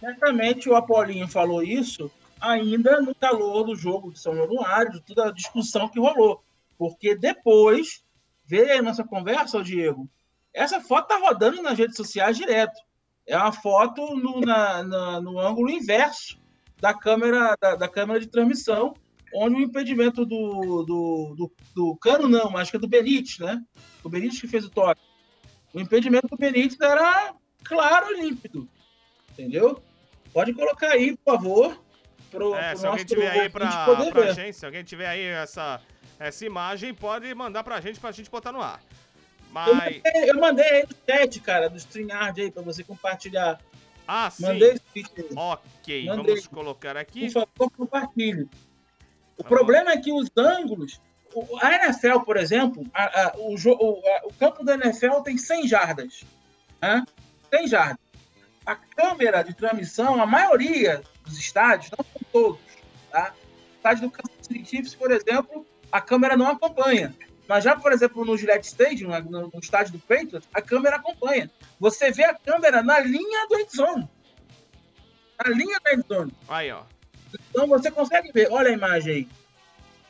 [0.00, 5.28] Certamente o Apolinho falou isso ainda no calor do jogo de São Januário, de toda
[5.28, 6.42] a discussão que rolou.
[6.76, 8.02] Porque depois,
[8.46, 10.08] vê a nossa conversa, Diego,
[10.58, 12.78] essa foto tá rodando nas redes sociais direto.
[13.26, 16.38] É uma foto no, na- na- no ângulo inverso
[16.80, 18.94] da câmera, da, da câmera de transmissão,
[19.34, 23.62] onde o impedimento do, do, do, do Cano, não, acho que é do Benítez, né?
[24.02, 25.00] O Benítez que fez o toque.
[25.74, 28.66] O impedimento do Benítez era claro e límpido.
[29.32, 29.82] Entendeu?
[30.32, 31.82] Pode colocar aí, por favor.
[32.30, 34.34] Pro, É, pro se alguém tiver aí pra, pra ver.
[34.34, 35.80] gente, se alguém tiver aí essa,
[36.18, 38.80] essa imagem, pode mandar pra gente pra gente botar no ar.
[39.48, 39.96] Eu Mas.
[39.96, 43.58] mandei, eu mandei aí no chat, cara, do StreamYard aí, pra você compartilhar.
[44.06, 44.42] Ah, sim.
[44.44, 45.26] Mandei esse vídeo aí.
[45.36, 46.24] Ok, Mandei.
[46.34, 47.30] vamos colocar aqui.
[47.32, 48.48] Por favor, compartilhe.
[49.36, 51.00] O Tá problema é que os ângulos.
[51.60, 56.24] A NFL, por exemplo, a- a- o- a- o campo da NFL tem 100 jardas.
[56.80, 57.04] Né?
[57.50, 57.98] 100 jardas.
[58.64, 62.60] A câmera de transmissão, a maioria dos estádios, não são todos.
[63.10, 63.32] Tá?
[63.34, 67.14] O estádio do Kansas City Chiefs, por exemplo, a câmera não acompanha.
[67.48, 71.50] Mas já, por exemplo, no Gillette Stadium, na- no, estádio do Patriots, a câmera acompanha.
[71.80, 74.08] Você vê a câmera na linha do end zone.
[75.42, 76.32] Na linha do end zone.
[76.46, 76.82] Aí, ó.
[77.50, 79.28] Então você consegue ver, olha a imagem aí.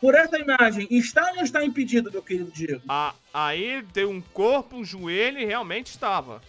[0.01, 2.83] Por essa imagem, está ou não está impedido, meu querido Diego?
[2.89, 6.41] A- aí tem um corpo, um joelho e realmente estava.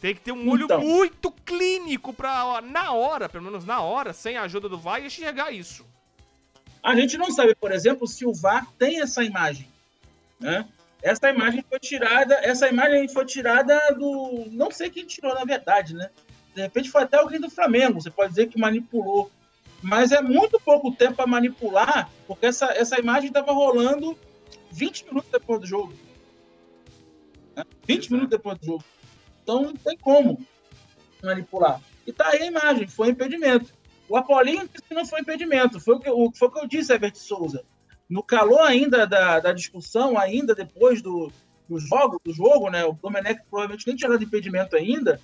[0.00, 0.80] Tem que ter um olho Então.
[0.80, 5.50] muito clínico pra, na hora, pelo menos na hora, sem a ajuda do VAR, enxergar
[5.50, 5.84] isso.
[6.82, 9.68] A gente não sabe, por exemplo, se o VAR tem essa imagem.
[10.40, 10.66] Né?
[11.02, 14.46] Essa imagem foi tirada, essa imagem foi tirada do.
[14.50, 16.10] Não sei quem tirou, na verdade, né?
[16.54, 18.00] De repente foi até alguém do Flamengo.
[18.00, 19.30] Você pode dizer que manipulou
[19.82, 24.18] Mas é muito pouco tempo para manipular, porque essa, essa imagem estava rolando
[24.72, 25.94] 20 minutos depois do jogo.
[27.56, 27.64] Né?
[27.86, 28.84] 20 minutos depois do jogo.
[29.42, 30.44] Então não tem como
[31.22, 31.80] manipular.
[32.06, 33.72] E tá aí a imagem, foi impedimento.
[34.08, 36.68] O Apolinho disse que não foi impedimento, foi o que, o, foi o que eu
[36.68, 37.64] disse, Herbert Souza.
[38.10, 41.32] No calor ainda da, da discussão, ainda depois do,
[41.68, 42.84] do jogo, do jogo, né?
[42.84, 45.20] O Domenech provavelmente nem tinha dado impedimento ainda.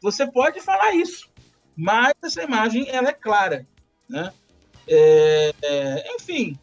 [0.00, 1.28] Você pode falar isso,
[1.76, 3.66] mas essa imagem ela é clara,
[4.08, 4.32] né?
[4.88, 6.58] É, é, enfim,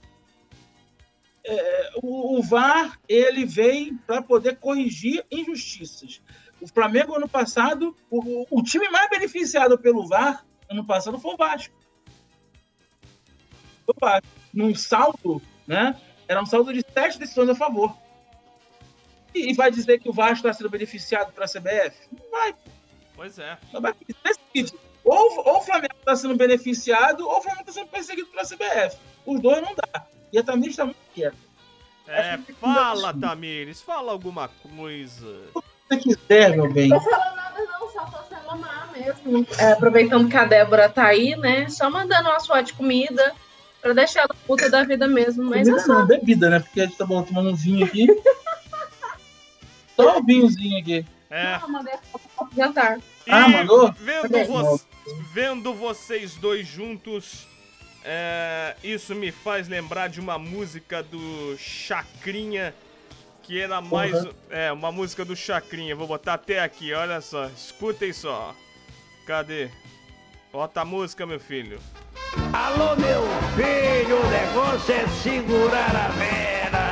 [1.46, 6.22] é, o, o, VAR ele vem para poder corrigir injustiças.
[6.60, 11.38] O Flamengo ano passado, o, o time mais beneficiado pelo VAR ano passado foi o
[11.38, 11.76] Vasco.
[13.86, 14.28] O Vasco.
[14.52, 15.96] Num saldo, né?
[16.28, 17.96] Era um saldo de sete decisões a favor.
[19.36, 21.96] E, e vai dizer que o Vasco está sendo beneficiado pela CBF?
[22.12, 22.56] Não vai.
[23.16, 23.58] Pois é.
[23.74, 23.94] Não vai.
[25.04, 28.98] Ou, ou o Flamengo está sendo beneficiado, ou o Flamengo está sendo perseguido pela CBF.
[29.26, 30.06] Os dois não dá.
[30.32, 31.38] E a Tamires está muito quieta.
[32.08, 35.50] É, fala, Tamires, fala alguma coisa.
[35.54, 36.90] O que você quiser, meu bem.
[36.90, 39.48] Não tô falando nada, não, só tô sendo amar mesmo.
[39.58, 41.68] É, aproveitando que a Débora tá aí, né?
[41.70, 43.36] Só mandando uma foto de comida
[43.88, 45.44] pra deixar ela puta da vida mesmo.
[45.44, 45.94] Mas Comida é só.
[46.00, 46.60] não, bebida, né?
[46.60, 48.08] Porque a gente tá bom, tomando um vinho aqui.
[49.96, 51.06] Só um vinhozinho aqui.
[51.30, 51.60] É.
[51.60, 52.98] Não, mandei a foto pro jantar.
[53.26, 53.92] E Ah, mandou?
[53.94, 54.82] Vendo, vo-
[55.34, 57.46] vendo vocês dois juntos,
[58.04, 62.74] é, isso me faz lembrar de uma música do Chacrinha,
[63.44, 64.12] que era mais.
[64.12, 64.30] Porra.
[64.50, 65.96] É, uma música do Chacrinha.
[65.96, 67.48] Vou botar até aqui, olha só.
[67.48, 68.56] Escutem só.
[69.26, 69.70] Cadê?
[70.52, 71.80] Bota a música, meu filho.
[72.54, 73.24] Alô, meu
[73.56, 76.88] filho, o negócio é segurar a vela.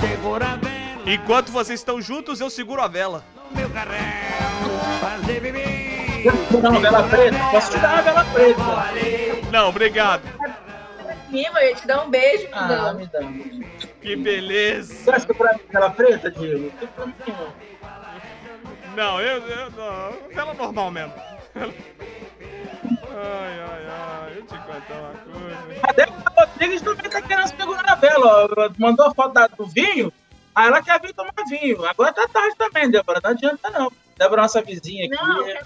[0.00, 3.24] Segura a vela Enquanto vocês estão juntos, eu seguro a vela.
[3.50, 3.96] no meu carrão.
[5.00, 5.64] Fazer bebê.
[6.52, 7.38] Uma vela preta?
[7.50, 8.62] Posso te dar uma vela preta?
[9.50, 10.22] Não, obrigado.
[11.30, 12.94] Mima, eu ia te dar um beijo, Ah, não.
[12.94, 13.20] me dá.
[14.00, 14.94] Que beleza.
[14.94, 16.72] Você acha que mim vela preta, Diego?
[18.96, 19.38] Não, eu.
[19.46, 21.12] eu não, vela normal mesmo.
[21.64, 25.80] Ai, ai, ai, eu te contar uma coisa.
[25.88, 28.70] A Débora Rodrigues também tá querendo segurar a vela, ó.
[28.78, 30.12] Mandou a foto da- do vinho,
[30.54, 31.84] aí ela quer vir tomar vinho.
[31.84, 33.20] Agora tá tarde também, Débora.
[33.22, 33.90] Não adianta, não.
[34.16, 35.14] Débora, nossa vizinha aqui.
[35.14, 35.62] Não, eu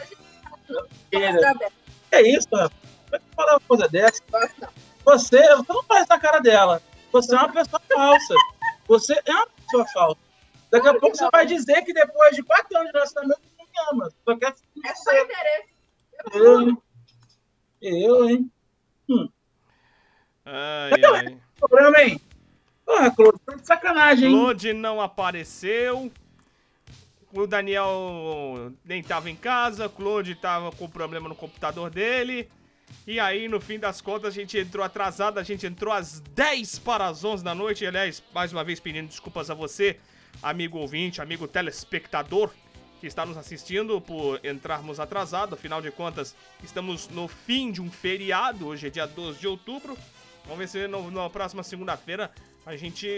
[1.11, 1.73] quero.
[2.11, 2.71] É isso, rapaz.
[3.11, 4.23] Como é que falar uma coisa dessa?
[5.05, 6.81] Você, você não faz essa cara dela.
[7.13, 8.35] Você é uma pessoa falsa.
[8.89, 10.21] Você é uma pessoa falsa.
[10.71, 13.67] Daqui a pouco você vai dizer que depois de quatro anos de relacionamento você não
[13.67, 14.13] me ama.
[14.25, 14.55] Só quer
[14.87, 15.72] É só interesse.
[16.33, 16.79] Eu, hein?
[17.81, 18.51] Eu, hein?
[20.45, 21.39] Ai, ai.
[21.59, 22.21] Programa, hein?
[22.85, 24.35] Porra, Clô, tá de sacanagem, hein?
[24.35, 26.11] Claude não apareceu.
[27.33, 29.89] O Daniel nem tava em casa.
[29.89, 32.49] Claude tava com problema no computador dele.
[33.07, 35.39] E aí, no fim das contas, a gente entrou atrasado.
[35.39, 37.87] A gente entrou às 10 para as 11 da noite.
[37.87, 39.99] Aliás, mais uma vez pedindo desculpas a você,
[40.43, 42.51] amigo ouvinte, amigo telespectador,
[43.03, 45.55] que está nos assistindo por entrarmos atrasado.
[45.57, 48.69] Afinal de contas, estamos no fim de um feriado.
[48.69, 49.99] Hoje é dia 12 de outubro.
[50.45, 52.31] Vamos ver se no- na próxima segunda-feira
[52.65, 53.09] a gente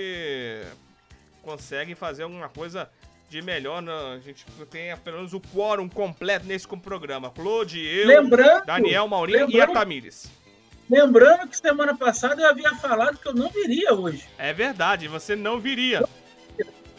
[1.42, 2.88] consegue fazer alguma coisa
[3.28, 3.82] de melhor.
[3.82, 3.92] Né?
[3.92, 7.30] A gente tem pelo menos o quórum completo nesse programa.
[7.30, 10.30] Claude, eu, Lembrando, Daniel, Maurinho e a lembrando- Tamires.
[10.88, 14.24] lembrando que semana passada eu havia falado que eu não viria hoje.
[14.38, 16.02] É verdade, você não viria.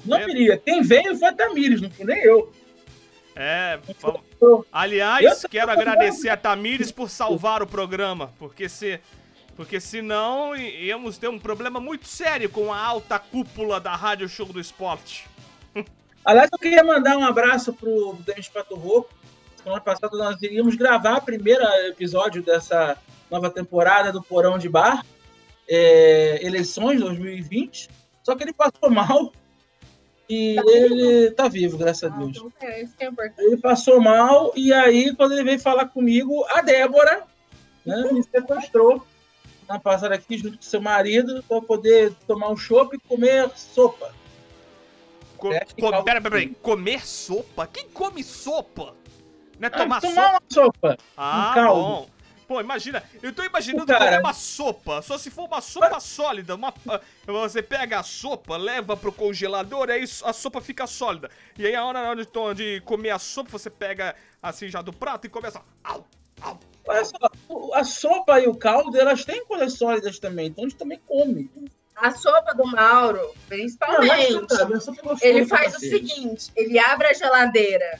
[0.05, 0.25] Não É.
[0.27, 0.57] viria.
[0.59, 2.53] Quem veio foi a Tamires, não fui nem eu.
[3.35, 3.79] É,
[4.71, 8.99] aliás, quero agradecer a Tamires por salvar o programa, porque se
[9.57, 14.47] porque senão íamos ter um problema muito sério com a alta cúpula da Rádio Show
[14.47, 15.27] do Esporte.
[16.25, 19.13] Aliás, eu queria mandar um abraço pro Denis Pato Rouco.
[19.55, 22.97] Semana passada nós iríamos gravar o primeiro episódio dessa
[23.31, 25.05] nova temporada do Porão de Bar,
[25.69, 27.89] é, eleições 2020.
[28.23, 29.31] Só que ele passou mal
[30.30, 32.38] e ele tá vivo, graças a Deus.
[32.38, 33.41] Então, é, isso que é importante.
[33.41, 37.23] Ele passou mal e aí, quando ele veio falar comigo, a Débora
[37.86, 39.05] né, me sequestrou
[39.67, 44.13] na passada aqui junto com seu marido para poder tomar um chopp e comer sopa.
[45.38, 47.67] Co É, pera, pera, pera, comer sopa?
[47.67, 48.95] Quem come sopa?
[49.59, 50.30] Não é Ah, tomar tomar sopa?
[50.30, 50.97] uma sopa.
[51.17, 51.82] Ah, caldo.
[51.82, 52.14] bom.
[52.47, 54.19] Pô, imagina, eu tô imaginando Cara.
[54.19, 58.95] uma sopa, só se for uma sopa sólida, uma, ah, você pega a sopa, leva
[58.95, 61.29] pro congelador, aí a sopa fica sólida.
[61.57, 64.93] E aí a hora, na hora de, comer a sopa, você pega assim já do
[64.93, 65.61] prato e começa...
[65.83, 66.05] Au,
[66.41, 66.59] au.
[66.87, 67.17] Olha só,
[67.49, 70.99] o- a sopa e o caldo, elas têm coisas sólidas também, então a gente também
[71.07, 71.49] come.
[71.95, 77.07] A sopa do Mauro, Não, principalmente, sopa é gostosa ele faz o seguinte: ele abre
[77.07, 77.99] a geladeira,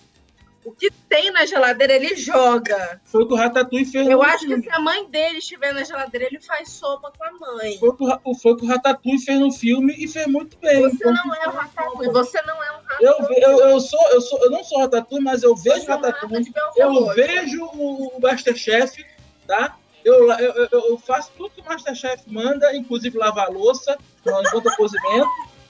[0.66, 3.00] O que tem na geladeira, ele joga.
[3.06, 4.64] Foi o que o Ratatouille fez Eu acho que filme.
[4.64, 7.78] se a mãe dele estiver na geladeira, ele faz sopa com a mãe.
[7.78, 10.82] Foi o que foi o que o Ratatouille fez no filme e fez muito bem.
[10.82, 13.36] Você não é um ratatouille, você não é um Eu, ratatouille.
[13.36, 15.94] ve- eu, eu, sou, eu, sou, eu não sou Ratatouille, mas eu vejo Você é
[15.94, 16.50] Ratatouille.
[16.52, 19.06] Belfort Eu vejo o, o Masterchef,
[19.48, 19.78] tá?
[20.04, 24.76] Eu, eu, eu, eu faço tudo que o Masterchef manda, inclusive lavar a louça, enquanto
[24.76, 25.30] cozimento,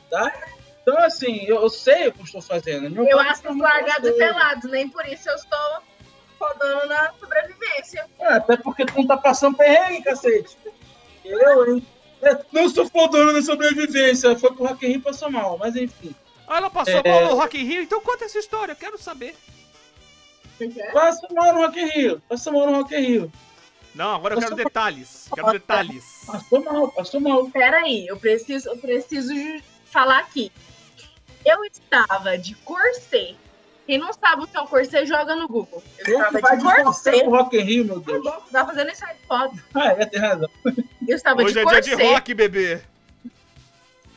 [0.10, 0.32] tá?
[0.88, 2.90] Então, assim, eu, eu sei o que eu estou fazendo.
[2.92, 5.60] Meu Eu acho largados e pelados, nem por isso eu estou
[6.40, 8.06] rodando na sobrevivência.
[8.20, 10.56] É, até porque tu não tá passando perrengue, cacete.
[11.24, 11.88] Eu, hein?
[12.22, 14.38] É, Não estou fodando na sobrevivência.
[14.38, 16.14] Foi pro Rock in Rio e passou mal, mas enfim.
[16.48, 17.10] Ah, ela passou É.
[17.10, 19.36] mal no Rock in Rio, então conta essa história, eu quero saber.
[20.94, 22.22] Passa mal no Rock in Rio.
[22.30, 23.32] Passa mal no Rock in Rio.
[23.96, 25.28] Não, agora eu quero Passou- detalhes.
[25.34, 26.04] Quero detalhes.
[26.28, 27.50] Passou mal, passou mal.
[27.50, 29.34] Peraí, eu preciso, eu preciso
[29.86, 30.52] falar aqui.
[31.46, 33.38] Eu estava de corset.
[33.86, 35.84] Quem não sabe o que é um corset, joga no Google.
[36.00, 37.20] Eu Quem que estava de corset.
[37.22, 38.24] pro Rock in Rio, meu Tá Deus?
[38.24, 39.56] bom, Tá fazendo isso aí de foto.
[39.76, 40.50] Ah, é, tem razão.
[41.08, 41.96] Eu estava Hoje de é dia corset.
[41.96, 42.82] de rock, bebê.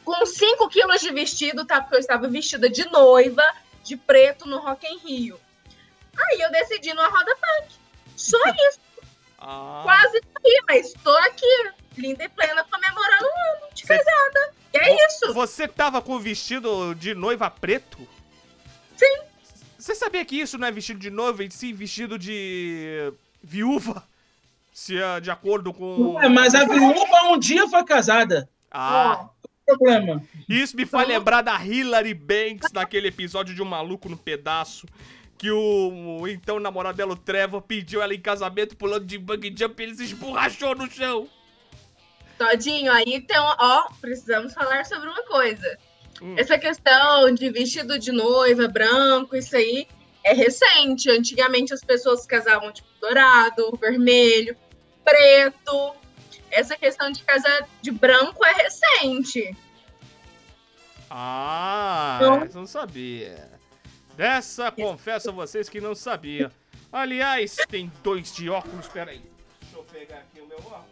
[0.05, 1.83] com 5 quilos de vestido, tá?
[1.83, 3.43] Porque eu estava vestida de noiva,
[3.85, 5.39] de preto, no Rock in Rio.
[6.19, 7.75] Aí eu decidi numa roda punk.
[8.17, 8.39] Só
[8.71, 8.81] isso.
[9.39, 14.55] Ah, Quase morri, mas tô aqui, linda e plena, comemorando um ano de Cê- casada.
[14.73, 15.33] E é isso.
[15.33, 17.99] Você tava com vestido de noiva preto?
[18.97, 19.21] Sim.
[19.79, 23.13] Você sabia que isso não é vestido de noiva, e sim vestido de
[23.43, 24.03] viúva?
[24.73, 26.21] Se é de acordo com.
[26.21, 28.49] É, mas a viúva um dia foi casada.
[28.71, 30.23] Ah, Qual o problema?
[30.49, 34.87] isso me faz lembrar da Hilary Banks naquele episódio de Um Maluco no Pedaço.
[35.39, 39.55] Que o, o então namorado dela, o Trevor, pediu ela em casamento pulando de bug
[39.57, 41.29] jump e ele se esborrachou no chão.
[42.39, 45.77] Todinho, aí então, ó, precisamos falar sobre uma coisa.
[46.23, 46.35] Hum.
[46.39, 49.87] Essa questão de vestido de noiva, branco, isso aí
[50.25, 51.11] é recente.
[51.11, 54.57] Antigamente as pessoas casavam tipo dourado, vermelho,
[55.05, 55.95] preto.
[56.51, 59.57] Essa questão de casar de branco é recente.
[61.11, 63.51] Ah, eu não sabia.
[64.17, 66.51] Dessa, confesso a vocês que não sabia.
[66.93, 69.23] Aliás, tem dois de óculos, peraí.
[69.61, 70.88] Deixa eu pegar aqui o meu óculos.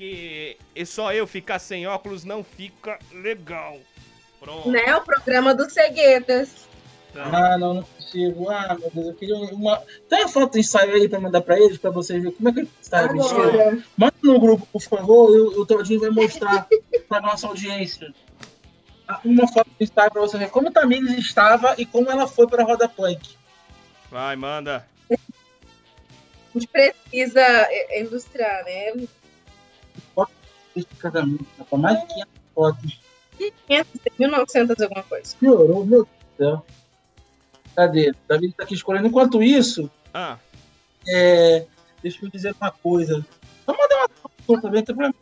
[0.00, 3.76] Porque é só eu ficar sem óculos não fica legal.
[4.40, 4.70] Pronto.
[4.70, 4.96] Né?
[4.96, 6.66] O programa dos ceguetas.
[7.12, 7.24] Tá.
[7.24, 8.48] Ah, não, não consigo.
[8.48, 9.82] Ah, meu Deus, eu queria uma.
[10.08, 12.52] Tem uma foto de ensaio aí pra mandar pra eles, pra vocês verem como é
[12.52, 13.84] que ele está vestido.
[13.94, 16.66] Manda no grupo, por favor, e o, Todinho vai mostrar
[17.06, 18.14] pra nossa audiência.
[19.06, 22.46] Ah, Uma foto de ensaio pra você ver como Tamires estava e como ela foi
[22.46, 23.36] pra Roda Punk.
[24.10, 24.86] Vai, manda.
[25.10, 28.94] A gente precisa é, é, ilustrar, né?
[30.76, 33.00] Esse casamento, tá com mais de 500 fotos.
[33.66, 35.36] 500, 1900 alguma coisa.
[35.38, 36.66] Piorou, meu Deus do céu.
[37.74, 38.12] Cadê?
[38.28, 39.06] Davi tá aqui escolhendo.
[39.08, 40.38] Enquanto isso, Ah,
[41.08, 41.66] é,
[42.02, 43.24] deixa eu dizer uma coisa.
[43.66, 44.08] Vamos mandar uma
[44.46, 45.14] foto também, tem problema.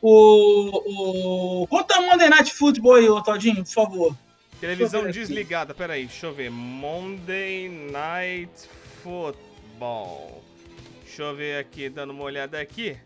[0.00, 1.66] O, o...
[1.66, 4.16] Conta o Monday Night Football aí, ô Todinho, por favor.
[4.60, 6.50] televisão desligada, peraí, deixa eu ver.
[6.50, 8.68] Monday Night
[9.02, 10.42] Football.
[11.04, 12.96] Deixa eu ver aqui, dando uma olhada aqui.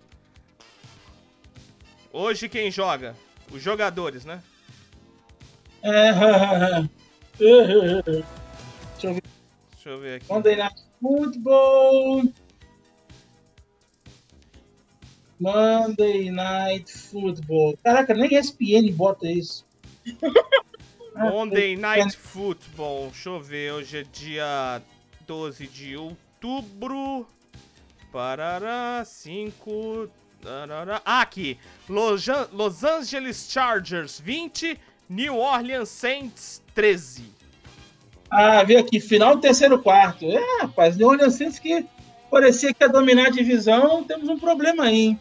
[2.12, 3.16] Hoje quem joga?
[3.50, 4.42] Os jogadores, né?
[5.82, 6.12] É,
[7.38, 9.22] Deixa eu ver.
[9.72, 10.26] Deixa eu ver aqui.
[10.28, 12.32] Monday Night Football.
[15.40, 17.78] Monday Night Football.
[17.82, 19.64] Caraca, nem ESPN bota isso.
[21.14, 23.08] Ah, Monday Night Football.
[23.10, 24.80] Deixa eu ver, hoje é dia
[25.26, 27.26] 12 de outubro.
[28.10, 30.08] Parará, 5.
[30.44, 31.58] Ah, aqui.
[31.88, 34.78] Los, An- Los Angeles Chargers 20,
[35.08, 37.24] New Orleans Saints 13.
[38.30, 40.24] Ah, vi aqui, final do terceiro quarto.
[40.24, 41.84] É, rapaz, New Orleans Saints que
[42.30, 45.16] parecia que ia dominar a divisão, temos um problema aí.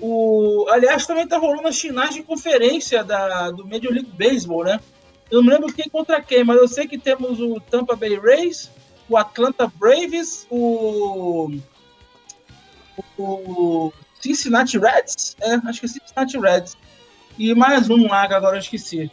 [0.00, 4.78] O, aliás, também tá rolando as finais de conferência da, do Major League Baseball, né?
[5.30, 8.70] Eu não lembro quem contra quem, mas eu sei que temos o Tampa Bay Rays,
[9.08, 11.50] o Atlanta Braves, o,
[13.18, 13.92] o
[14.26, 16.76] Cincinnati Reds, é, acho que é Cincinnati Reds.
[17.38, 19.10] E mais um lá que agora eu esqueci.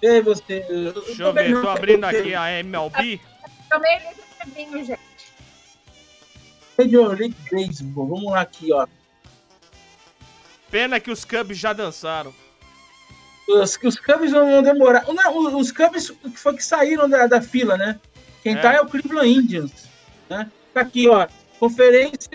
[0.00, 0.60] E aí, você?
[1.04, 3.20] Deixa eu ver, tô abrindo aqui a MLB.
[3.68, 5.00] Também ele é vinho, gente.
[6.78, 8.06] Major League Baseball.
[8.06, 8.86] Vamos lá aqui, ó.
[10.70, 12.32] Pena que os Cubs já dançaram.
[13.48, 15.04] Os, os Cubs não vão demorar.
[15.06, 17.98] Não, os Cubs que foi que saíram da, da fila, né?
[18.42, 18.60] Quem É.
[18.60, 19.88] tá é o Cleveland Indians.
[20.30, 20.50] Né?
[20.72, 21.26] Tá aqui, ó.
[21.58, 22.30] Conferência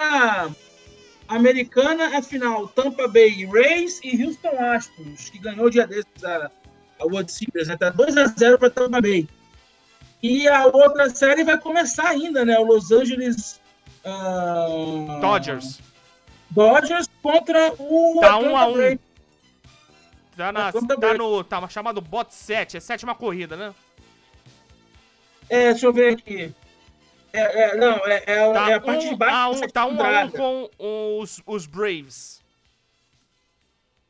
[1.35, 6.51] americana, a final Tampa Bay Rays e Houston Astros, que ganhou o dia desses a,
[6.99, 7.77] a World Series, né?
[7.77, 9.27] Tá 2x0 pra Tampa Bay.
[10.21, 12.57] E a outra série vai começar ainda, né?
[12.57, 13.59] O Los Angeles
[14.05, 15.79] ah, Dodgers.
[16.49, 18.73] Dodgers contra o Tá Atlanta um a um.
[18.73, 18.99] Braves.
[20.35, 21.43] Tá, na, tá no.
[21.43, 23.73] Tá chamado bot 7, é sétima corrida, né?
[25.49, 26.53] É, deixa eu ver aqui.
[27.33, 29.35] É, é, não, é, é, Tá é a parte de um baixo.
[29.35, 30.69] a um, tá um a um com
[31.19, 32.43] os, os Braves.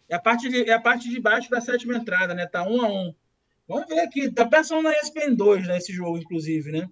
[0.10, 2.46] É a parte de, é a parte de baixo da sétima entrada, né?
[2.46, 3.16] Tá um a um.
[3.68, 4.30] Vamos ver aqui.
[4.30, 5.78] Tá pensando na ESPN 2, né?
[5.78, 6.90] Esse jogo, inclusive, né?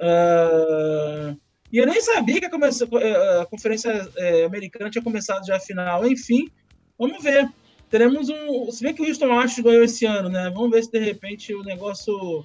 [0.00, 1.34] Ah,
[1.72, 5.60] e eu nem sabia que a, eh, a conferência eh, americana tinha começado já a
[5.60, 6.06] final.
[6.06, 6.50] Enfim,
[6.98, 7.48] vamos ver.
[7.90, 8.70] Teremos um.
[8.70, 10.50] Se bem que o Houston Astros ganhou esse ano, né?
[10.50, 12.44] Vamos ver se de repente o negócio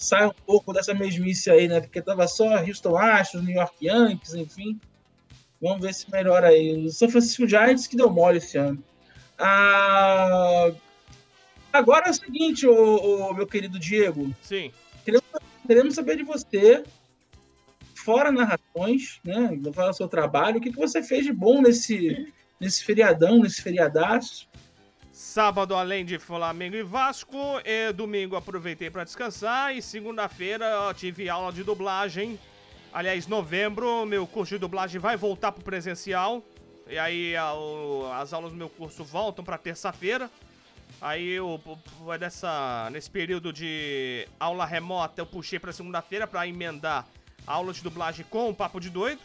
[0.00, 1.80] sai um pouco dessa mesmice aí, né?
[1.80, 4.80] Porque tava só Houston Astros, New York Yankees, enfim.
[5.60, 6.86] Vamos ver se melhora aí.
[6.86, 8.82] O São Francisco Giants que deu mole esse ano.
[9.38, 10.72] Ah,
[11.72, 14.34] Agora é o seguinte, ô, ô, meu querido Diego.
[14.42, 14.72] Sim.
[15.66, 16.82] Queremos saber de você,
[17.94, 19.56] fora narrações, né?
[19.72, 23.62] Fora o seu trabalho, o que, que você fez de bom nesse, nesse feriadão, nesse
[23.62, 24.48] feriadaço?
[25.12, 31.52] Sábado, além de Flamengo e Vasco, e domingo aproveitei pra descansar e segunda-feira tive aula
[31.52, 32.38] de dublagem.
[32.92, 36.42] Aliás, novembro, meu curso de dublagem vai voltar pro presencial.
[36.88, 40.30] E aí as aulas do meu curso voltam pra terça-feira.
[41.00, 41.60] Aí eu,
[42.04, 47.06] vai dessa nesse período de aula remota eu puxei pra segunda-feira pra emendar
[47.46, 49.20] a aula de dublagem com o papo de doido.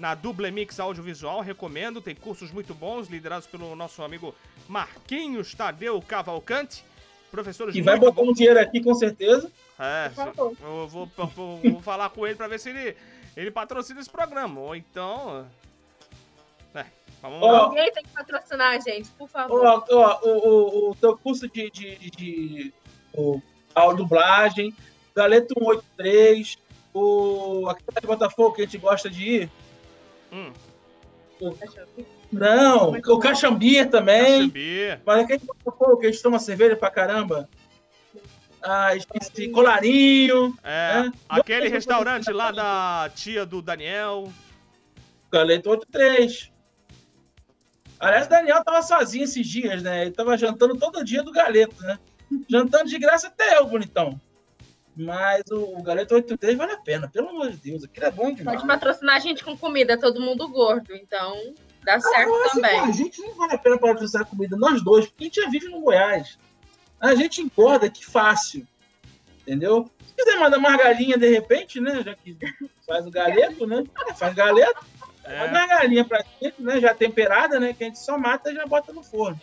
[0.00, 4.34] Na Dublemix Audiovisual, recomendo, tem cursos muito bons, liderados pelo nosso amigo
[4.66, 6.82] Marquinhos Tadeu Cavalcante.
[7.30, 9.52] Professores Que vai botar um dinheiro aqui com certeza.
[9.78, 10.10] é,
[10.62, 12.96] eu vou, vou- vou- falar com ele pra ver se ele,
[13.36, 14.58] ele patrocina esse programa.
[14.58, 15.46] Ou então.
[16.74, 16.86] É,
[17.20, 17.46] vamos lá.
[17.46, 19.62] Ó, Alguém tem que patrocinar a gente, por favor.
[19.64, 22.72] Ó, ó, o, o, o teu curso de, de, de, de
[23.12, 23.38] o,
[23.74, 24.74] a dublagem,
[25.14, 26.58] Galeto 183,
[26.94, 29.50] o aquele de Botafogo que a gente gosta de ir.
[30.32, 30.52] Hum,
[32.32, 34.48] Não, o Caxambir também.
[34.50, 35.00] Caxambi.
[35.04, 37.48] Mas aquele Botafogo que a gente toma cerveja pra caramba.
[38.62, 41.12] Ah, esqueci, colarinho, É, É.
[41.28, 44.30] aquele restaurante lá da tia do Daniel.
[45.32, 46.52] Galeto 83.
[47.98, 50.02] Aliás, o Daniel tava sozinho esses dias, né?
[50.02, 51.98] Ele tava jantando todo dia do Galeto, né?
[52.48, 54.20] Jantando de graça até eu, bonitão.
[55.04, 57.84] Mas o, o Galeto 83 vale a pena, pelo amor de Deus.
[57.84, 58.56] Aquilo é bom demais.
[58.58, 62.80] Pode patrocinar a gente com comida, todo mundo gordo, então dá certo Ah, assim, também.
[62.80, 65.48] pô, a gente não vale a pena patrocinar comida, nós dois, porque a gente já
[65.48, 66.38] vive no Goiás.
[67.00, 68.66] A gente engorda que fácil.
[69.40, 69.90] Entendeu?
[70.06, 72.02] Se quiser mandar mais galinha de repente, né?
[72.04, 72.36] Já que
[72.86, 73.82] faz o galeto, né?
[74.16, 74.84] Faz galeto,
[75.24, 76.78] manda É, uma galinha pra gente, né?
[76.78, 77.72] Já temperada, né?
[77.72, 79.40] Que a gente só mata e já bota no forno.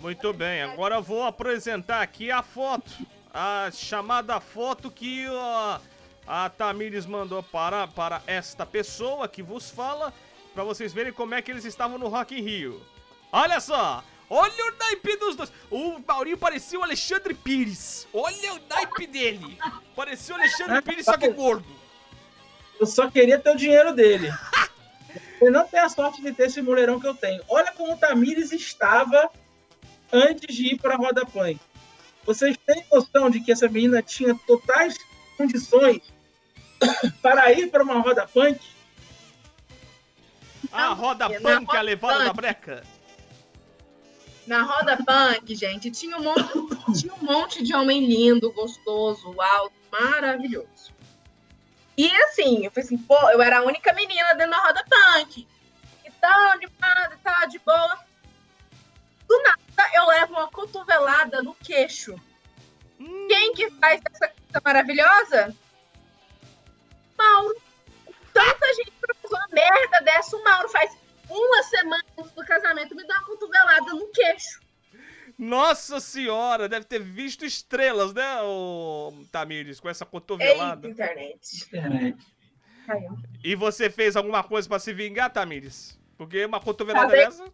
[0.00, 2.92] muito bem, agora eu vou apresentar aqui a foto.
[3.40, 5.78] A chamada foto que ó,
[6.26, 10.12] a Tamires mandou para, para esta pessoa que vos fala,
[10.52, 12.82] pra vocês verem como é que eles estavam no Rock in Rio.
[13.30, 14.02] Olha só!
[14.28, 15.52] Olha o naipe dos dois!
[15.70, 18.08] O Maurinho parecia o Alexandre Pires.
[18.12, 19.56] Olha o naipe dele!
[19.94, 21.64] Parecia o Alexandre Pires, só que gordo.
[22.80, 24.32] Eu só queria ter o dinheiro dele.
[25.40, 27.40] Eu não tenho a sorte de ter esse mulherão que eu tenho.
[27.48, 29.30] Olha como o Tamires estava
[30.12, 31.60] antes de ir para a Roda Punk.
[32.24, 34.96] Vocês têm noção de que essa menina tinha totais
[35.36, 36.02] condições
[37.22, 38.60] para ir para uma Roda Punk?
[40.72, 42.84] A roda Na punk, a roda levada da breca.
[44.46, 49.74] Na roda punk, gente, tinha um monte, tinha um monte de homem lindo, gostoso, alto,
[49.90, 50.92] maravilhoso.
[51.96, 55.46] E assim, eu falei assim, pô, eu era a única menina dentro da roda punk.
[56.04, 57.98] E tal, animada, tal, de boa.
[59.28, 59.58] Do nada,
[59.94, 62.14] eu levo uma cotovelada no queixo.
[62.98, 65.54] Quem que faz essa coisa maravilhosa?
[67.16, 67.56] Mauro.
[68.32, 70.96] Tanta gente pra fazer uma merda dessa, o Mauro faz
[71.28, 74.60] uma semana antes do casamento, me dá uma cotovelada no queixo.
[75.36, 80.88] Nossa senhora, deve ter visto estrelas, né, o Tamires, com essa Eita, cotovelada.
[80.88, 81.68] internet.
[82.86, 83.18] Caiu.
[83.44, 85.98] E você fez alguma coisa pra se vingar, Tamires?
[86.16, 87.44] Porque uma cotovelada Fazer- dessa.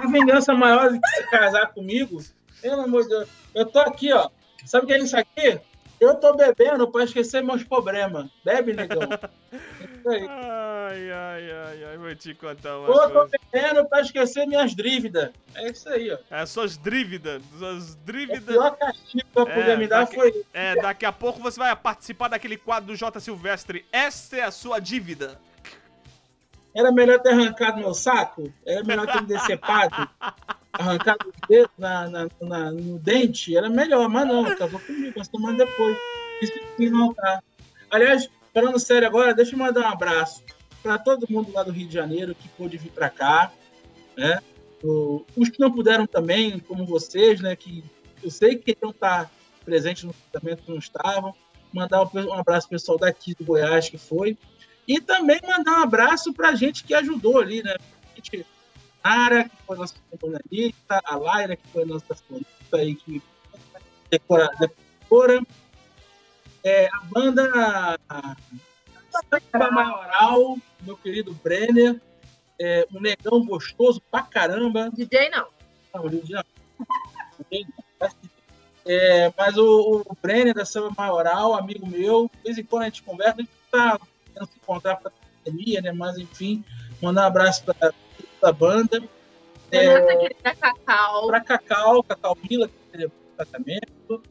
[0.00, 2.22] A vingança maior do que você casar comigo?
[2.60, 3.28] Pelo amor de Deus.
[3.54, 4.28] Eu tô aqui, ó.
[4.64, 5.60] Sabe o que é isso aqui?
[5.98, 8.26] Eu tô bebendo para esquecer meus problemas.
[8.44, 9.00] Bebe, negão.
[9.02, 10.26] É isso aí.
[10.28, 13.30] Ai, ai, ai, ai, vou te contar uma Eu tô coisa.
[13.50, 15.30] bebendo para esquecer minhas dívidas.
[15.54, 16.18] É isso aí, ó.
[16.30, 18.44] É suas dívidas, suas O dívidas.
[18.44, 21.58] pior castigo que eu É, podia me dar daqui- foi É, daqui a pouco você
[21.58, 23.86] vai participar daquele quadro do J Silvestre.
[23.90, 25.40] Essa é a sua dívida.
[26.76, 28.52] Era melhor ter arrancado meu saco?
[28.66, 30.08] Era melhor ter me decepado?
[30.78, 35.26] arrancado o dedo na, na- na- no dente, era melhor, mas não, acabou comigo, nós
[35.26, 35.96] tomando depois.
[36.42, 37.42] Isso que não tá.
[37.90, 40.42] Aliás, falando sério agora, deixa eu mandar um abraço
[40.82, 43.50] para todo mundo lá do Rio de Janeiro que pôde vir para cá,
[44.16, 44.38] né?
[45.34, 47.56] Os que não puderam também, como vocês, né?
[47.56, 47.82] Que
[48.22, 49.30] eu sei que queriam estar
[49.64, 51.34] presentes no casamento não estavam.
[51.72, 54.36] Mandar um, abraço pessoal daqui do Goiás que foi.
[54.86, 57.74] E também mandar um abraço para gente que ajudou ali, né?
[58.14, 58.46] Gente,
[59.04, 63.22] Nara, que foi nossa jornalista, a Laira, que foi nossa florista aí, que
[64.10, 65.42] decora, decora.
[66.62, 67.98] É, a banda
[69.52, 72.00] Samba Maioral, meu querido Brenner,
[72.58, 74.90] é, um negão gostoso pra caramba.
[74.92, 75.48] DJ não.
[75.94, 76.44] Não, DJ não.
[78.88, 82.84] É, mas o, o Brenner da Samba Maioral, amigo meu, de vez em quando a
[82.84, 83.98] gente conversa, a gente tá
[84.36, 85.10] tentando se encontrar pra
[85.44, 85.92] pandemia, né?
[85.92, 86.62] Mas enfim,
[87.02, 87.94] mandar um abraço toda
[88.42, 89.02] a banda.
[89.72, 91.26] A É, querida Cacau.
[91.26, 94.22] para Cacau, Cacau Vila, que teve tratamento.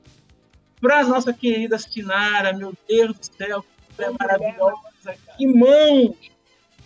[0.79, 4.79] Para nossa querida Sinara, meu Deus do céu, que é maravilhosa.
[5.37, 6.15] Que mão!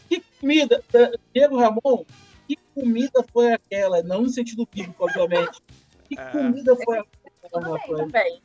[0.07, 0.84] Que comida!
[0.93, 2.03] Eh, Diego Ramon,
[2.47, 4.01] que comida foi aquela?
[4.01, 5.59] Não no sentido bíblico, obviamente.
[6.09, 6.32] Que É.
[6.32, 7.09] comida foi aquela?
[7.51, 7.97] Tudo bem rapaz?
[7.97, 8.41] também.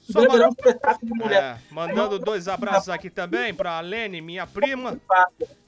[0.00, 1.42] Só mandar- um espetáculo de mulher.
[1.42, 5.00] É, mandando dois abraços aqui também pra Lene, minha prima.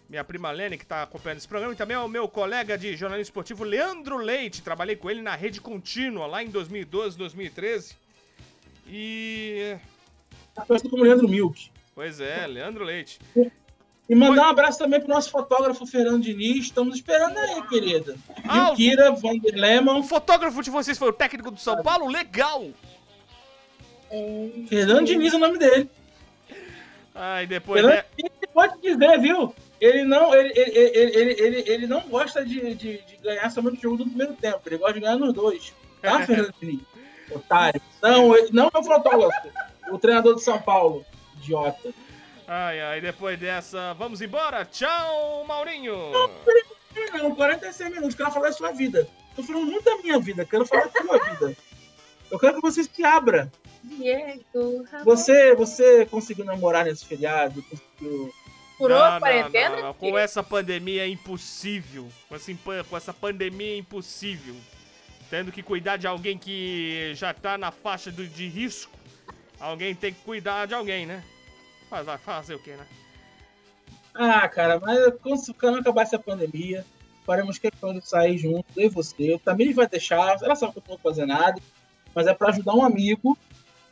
[0.08, 1.72] Minha prima Lene, que tá acompanhando esse programa.
[1.72, 4.62] E também ao meu colega de jornalismo esportivo, Leandro Leite.
[4.62, 7.94] Trabalhei com ele na rede contínua lá em 2012, 2013.
[8.88, 9.76] E.
[10.66, 11.70] Conhecido como Leandro Milk.
[11.94, 13.18] Pois é, Leandro Leite.
[14.08, 16.66] E mandar um abraço também pro nosso fotógrafo Fernando Diniz.
[16.66, 18.16] Estamos esperando aí, querida.
[18.48, 20.02] Ah, E o Kira, Vander O Lemon.
[20.04, 22.06] fotógrafo de vocês foi o técnico do São Paulo?
[22.06, 22.68] Legal!
[24.68, 25.90] Fernando Diniz é o nome dele.
[27.14, 27.80] Ai, depois.
[27.80, 28.04] Fernando né?
[28.16, 29.54] Diniz pode dizer, viu?
[29.80, 33.78] Ele não, ele, ele, ele, ele, ele, ele não gosta de, de, de ganhar somente
[33.78, 34.60] o jogo do primeiro tempo.
[34.66, 35.72] Ele gosta de ganhar nos dois.
[36.00, 36.80] Tá, Fernando Diniz?
[37.30, 37.80] Otário.
[38.02, 39.48] Não, ele- não é o fotógrafo.
[39.90, 41.04] O treinador de São Paulo.
[41.36, 41.92] Idiota.
[42.48, 44.64] Ai, ai, depois dessa, vamos embora.
[44.64, 45.96] Tchau, Maurinho!
[47.12, 48.14] Não, 46 minutos.
[48.14, 49.08] Quero falar da sua vida.
[49.34, 50.44] Tô falando muito da minha vida.
[50.44, 51.56] Quero falar da sua vida.
[52.30, 53.50] Eu quero que você se abra.
[53.86, 54.84] Diego.
[54.90, 55.04] Ramon.
[55.04, 57.62] Você, você conseguiu namorar nesse feriado?
[57.62, 58.32] Conseguiu...
[58.76, 59.76] Furou Não, a quarentena?
[59.76, 59.94] não, não.
[59.94, 62.08] Com essa pandemia é impossível.
[62.28, 62.52] Com essa,
[62.90, 64.54] com essa pandemia é impossível.
[65.30, 68.92] Tendo que cuidar de alguém que já tá na faixa do- de risco.
[69.58, 71.24] Alguém tem que cuidar de alguém, né?
[71.88, 72.86] Faz- Vai fazer o quê, né?
[74.14, 74.98] Ah, cara, mas
[75.58, 76.84] quando, acabar essa pandemia,
[77.24, 79.34] faremos questão de sair junto, eu e você.
[79.34, 81.60] O Tamires vai deixar, ela sabe que eu não vou fazer nada,
[82.14, 83.36] mas é pra ajudar um amigo,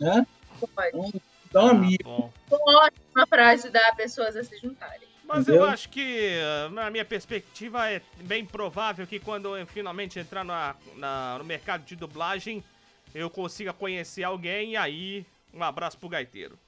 [0.00, 0.26] né?
[0.74, 1.22] Pode.
[1.48, 2.02] Então, um amigo.
[2.04, 2.32] Bom.
[2.50, 5.08] Ótima pra ajudar pessoas a se juntarem.
[5.24, 5.62] Mas Entendeu?
[5.62, 10.44] eu acho que, ah, na minha perspectiva, é bem provável que quando eu finalmente entrar
[10.44, 12.62] na, na- no mercado de dublagem,
[13.14, 16.58] eu consiga conhecer alguém e aí, um abraço pro gaiteiro.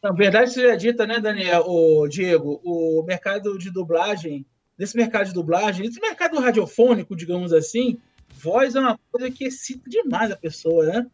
[0.00, 4.46] Na verdade, seja dita, né, Daniel, o Diego, o mercado de dublagem,
[4.76, 7.98] desse mercado de dublagem, esse mercado radiofônico, digamos assim,
[8.28, 11.06] voz é uma coisa que excita demais a pessoa, né?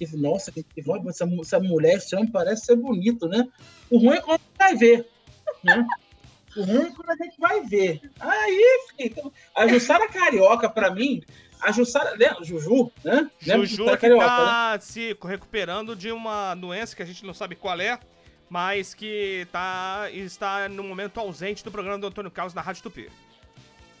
[0.00, 3.46] Que, Nossa, que, que voz, essa, essa mulher, esse homem parece ser bonito, né?
[3.90, 5.08] O ruim é quando a gente vai ver,
[5.62, 5.86] né?
[6.56, 8.00] O ruim é quando a gente vai ver.
[8.18, 11.22] Aí, filho, a Jussara Carioca, pra mim,
[11.60, 13.30] a Jussara, lembra, Juju, né?
[13.46, 14.30] Lembra Juju Jussara que Carioca, né?
[14.30, 18.00] tá se recuperando de uma doença que a gente não sabe qual é,
[18.48, 23.10] mas que tá, está no momento ausente do programa do Antônio Carlos na Rádio Tupi.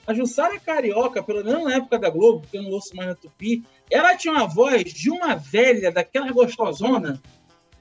[0.06, 3.14] A Jussara Carioca, pelo menos na época da Globo, que eu não ouço mais na
[3.14, 7.20] Tupi, ela tinha uma voz de uma velha, daquela gostosona,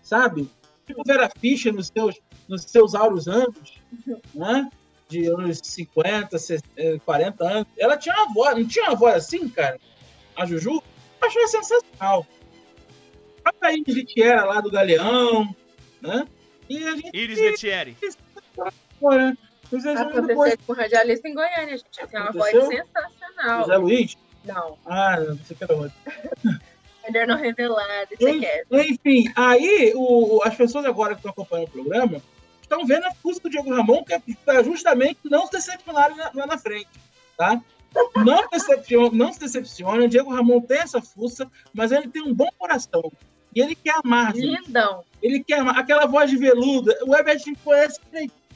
[0.02, 0.50] sabe?
[0.86, 3.80] Tipo Vera Fischer nos seus, nos seus auros anos,
[4.34, 4.70] né?
[5.08, 7.68] De anos 50, 60, 40 anos.
[7.78, 9.80] Ela tinha uma voz, não tinha uma voz assim, cara?
[10.36, 10.84] A Juju?
[11.22, 12.26] Achei sensacional.
[13.44, 15.56] A própria Ingrid que era lá do Galeão,
[16.02, 16.28] né?
[16.70, 17.98] E a gente Iris Letieri.
[19.00, 19.10] pô,
[19.70, 19.82] vão
[20.26, 20.54] depois.
[20.54, 22.08] Aconteceu com o radialista em Goiânia, gente.
[22.08, 22.86] Tem uma voz Aconteceu?
[22.86, 23.62] sensacional.
[23.62, 24.18] José Luiz?
[24.46, 25.94] Não, Ah, não, você que era outro.
[27.12, 28.68] melhor não revelar, deixa En- quieto.
[28.78, 32.22] Enfim, aí o, as pessoas agora que estão acompanhando o programa
[32.62, 36.58] estão vendo a fuça do Diego Ramon, que é justamente não se decepcionarem lá, na
[36.58, 36.88] frente,
[37.36, 37.60] tá?
[38.24, 42.34] Não, decepcione, não se decepcione, o Diego Ramon tem essa fuça, mas ele tem um
[42.34, 43.12] bom coração.
[43.56, 44.62] E ele quer amar, gente.
[44.68, 45.04] Lindão.
[45.24, 45.80] Ele quer amar.
[45.80, 48.00] Aquela voz de veludo, o Everton conhece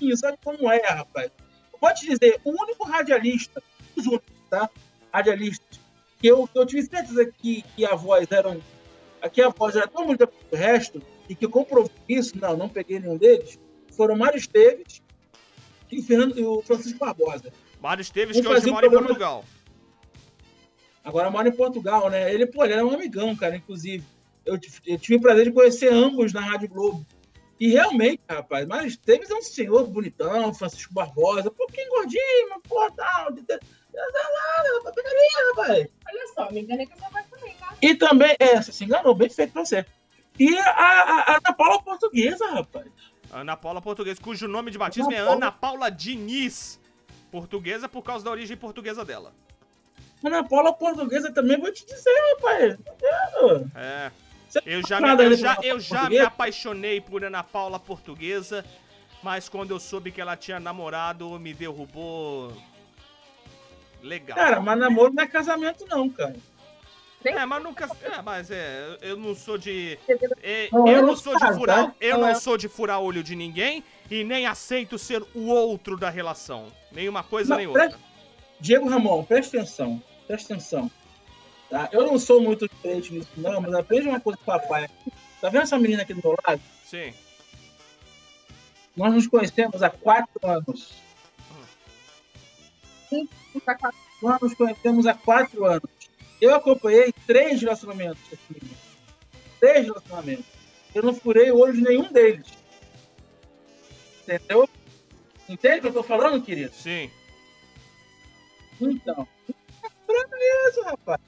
[0.04, 1.32] direitinho, sabe como é, rapaz.
[1.72, 3.62] Eu vou te dizer, o único radialista,
[3.96, 4.70] os únicos, tá?
[5.12, 5.80] Radialistas,
[6.20, 8.62] que eu, eu tive certeza que, que a voz era um-
[9.32, 12.68] que a voz era tão bonita quanto o resto, e que comprovou isso, não, não
[12.68, 13.58] peguei nenhum deles,
[13.92, 15.02] foram Mário Esteves
[15.90, 17.54] e o, Fernando, e o Francisco Barbosa.
[17.82, 19.46] Mário Esteves, Vamos que hoje um mora em Portugal.
[21.04, 22.34] Agora mora em Portugal, né?
[22.34, 24.04] Ele, pô, ele era um amigão, cara, inclusive.
[24.46, 27.06] Eu, eu tive o prazer de conhecer ambos na Rádio Globo.
[27.60, 32.62] E realmente, rapaz, mas Teves é um senhor bonitão, Francisco Barbosa, um pouquinho gordinho, mas
[32.68, 33.28] porra, tal.
[35.68, 37.76] Olha só, me enganei com essa voz também, tá?
[37.82, 39.86] E também, é, você se enganou, bem feito pra você.
[40.40, 42.88] E a, a, a Ana Paula Portuguesa, rapaz.
[43.32, 46.80] Ana Paula Portuguesa, cujo nome de batismo Ana é Paula- Ana Paula Diniz.
[47.32, 49.34] Portuguesa por causa da origem portuguesa dela.
[50.24, 52.78] Ana Paula Portuguesa também, vou te dizer, rapaz.
[52.84, 53.72] Tá vendo?
[53.76, 54.12] É.
[54.66, 58.64] Eu já, me, eu já, eu já me apaixonei por Ana Paula Portuguesa,
[59.22, 62.52] mas quando eu soube que ela tinha namorado, me derrubou.
[64.02, 64.36] Legal.
[64.38, 66.36] Cara, mas namoro não é casamento, não, cara.
[67.24, 67.90] É, mas nunca.
[68.02, 69.98] É, mas é, eu não sou de.
[70.42, 71.96] é, Não, eu eu não sou de furar.
[72.02, 72.36] Eu Não não é.
[72.36, 73.82] sou de furar olho de ninguém
[74.12, 76.68] e nem aceito ser o outro da relação.
[76.92, 77.84] Nenhuma coisa Não, nem outra.
[77.84, 78.02] presta-
[78.60, 80.04] Diego Ramon, presta atenção.
[80.28, 80.92] Presta atenção.
[81.74, 81.90] Tá?
[81.92, 84.88] Eu não sou muito diferente nisso, não, mas aprende uma coisa com o papai.
[85.42, 86.62] Tá vendo essa menina aqui do meu lado?
[86.86, 87.12] Sim.
[88.96, 90.94] Nós nos conhecemos há quatro anos.
[94.22, 95.90] Nós nos conhecemos há quatro anos.
[96.40, 98.62] Eu acompanhei três relacionamentos aqui.
[99.60, 100.46] Três relacionamentos.
[100.94, 102.46] Eu não furei o olho de nenhum deles.
[104.22, 104.70] Entendeu?
[105.50, 106.72] Entende o que eu tô falando, querido?
[106.76, 107.10] Sim.
[108.80, 109.28] Então.
[110.06, 111.20] Pra isso, rapaz.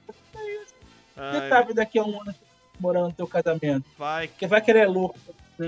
[1.18, 2.36] Ai, sabe daqui a um ano
[2.80, 3.86] morando no teu casamento?
[3.98, 5.18] vai, Porque vai querer louco.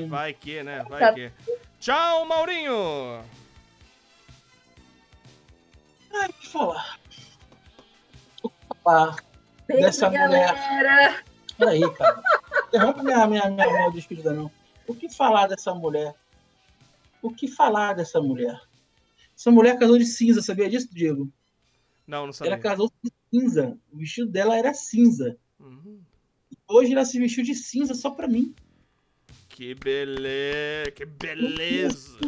[0.09, 0.83] vai que, né?
[0.89, 1.13] Vai Tá.
[1.13, 1.31] que.
[1.79, 3.23] Tchau, Maurinho!
[6.13, 6.99] Ai, o que falar?
[8.43, 9.15] O que falar
[9.67, 10.47] dessa Beijo, mulher?
[10.53, 11.23] galera.
[11.57, 12.21] Peraí, cara.
[12.67, 14.51] Interrompe minha, minha, minha, minha despedida, não.
[14.87, 16.13] O que falar dessa mulher?
[17.21, 18.59] O que falar dessa mulher?
[19.37, 21.29] Essa mulher casou de cinza, sabia disso, Diego?
[22.05, 22.53] Não, não sabia.
[22.53, 23.77] Ela casou de cinza.
[23.91, 25.37] O vestido dela era cinza.
[25.59, 25.99] Uhum.
[26.67, 28.53] Hoje ela se vestiu de cinza só pra mim.
[29.49, 30.91] Que beleza!
[30.91, 32.19] Que beleza!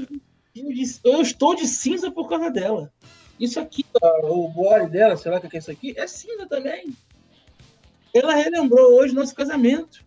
[1.03, 2.91] Eu, estou de cinza por causa dela.
[3.39, 3.85] Isso aqui,
[4.23, 6.93] o body dela, sei lá o que é isso aqui, é cinza também.
[8.13, 10.03] Ela relembrou hoje nosso casamento.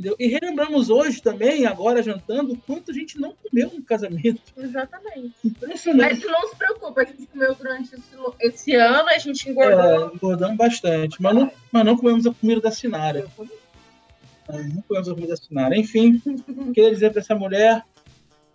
[0.00, 0.16] Entendeu?
[0.18, 4.40] E relembramos hoje também, agora jantando, o quanto a gente não comeu no casamento.
[4.56, 5.34] Exatamente.
[5.44, 6.24] Impressionante.
[6.24, 8.04] Mas não se preocupa, a gente comeu durante esse,
[8.40, 10.10] esse ano, a gente engordou.
[10.10, 13.28] É, engordamos bastante, mas não, mas não comemos a comida da Sinara.
[14.48, 15.76] É, Não comemos a comida da Sinara.
[15.76, 16.18] Enfim,
[16.74, 17.84] queria dizer pra essa mulher.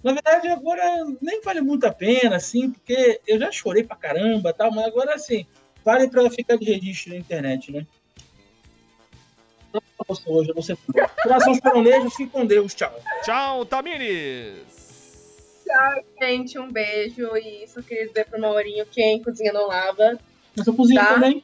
[0.03, 0.83] Na verdade, agora
[1.21, 5.13] nem vale muito a pena, assim, porque eu já chorei pra caramba tal, mas agora,
[5.13, 5.45] assim,
[5.83, 7.85] vale pra ficar de registro na internet, né?
[10.15, 10.77] Ser hoje, eu vou ser.
[11.23, 12.93] Coração peronejos, fique com Deus, tchau.
[13.23, 14.75] Tchau, Tamires!
[16.21, 20.19] Gente, um beijo e só queria dizer pro Maurinho, quem cozinha não lava,
[20.55, 21.13] Mas eu cozinho Tá.
[21.15, 21.43] também.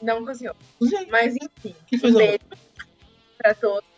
[0.00, 0.54] não cozinhou.
[0.78, 1.06] Cozinhei.
[1.10, 2.38] Mas enfim, que fez um a beijo
[3.38, 3.88] pra todos.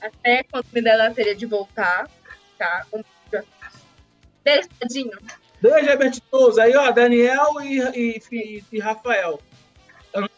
[0.00, 2.08] Até quando me der na telha de voltar,
[2.56, 2.86] tá?
[2.92, 3.46] Um beijo.
[4.44, 5.18] Beijo, tadinho.
[5.60, 6.62] Beijo, Herbert Souza.
[6.62, 9.40] Aí, ó, Daniel e, e, e, e Rafael.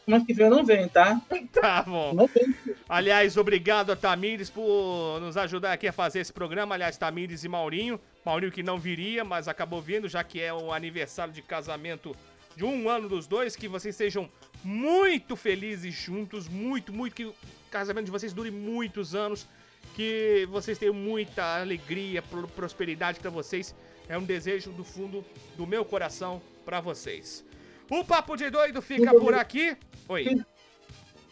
[0.05, 1.21] Semana que vem eu não venho, tá?
[1.53, 2.13] Tá bom.
[2.13, 2.55] Não venho.
[2.89, 6.75] Aliás, obrigado a Tamires por nos ajudar aqui a fazer esse programa.
[6.75, 8.01] Aliás, Tamires e Maurinho.
[8.25, 12.15] Maurinho que não viria, mas acabou vindo, já que é o aniversário de casamento
[12.57, 13.55] de um ano dos dois.
[13.57, 14.29] Que vocês sejam
[14.65, 17.15] muito felizes juntos, muito, muito.
[17.15, 17.35] Que o
[17.71, 19.47] casamento de vocês dure muitos anos.
[19.95, 23.75] Que vocês tenham muita alegria, pro- prosperidade pra vocês.
[24.09, 25.25] É um desejo do fundo
[25.57, 27.45] do meu coração pra vocês.
[27.93, 29.77] O Papo de Doido fica por aqui.
[30.09, 30.43] Oi.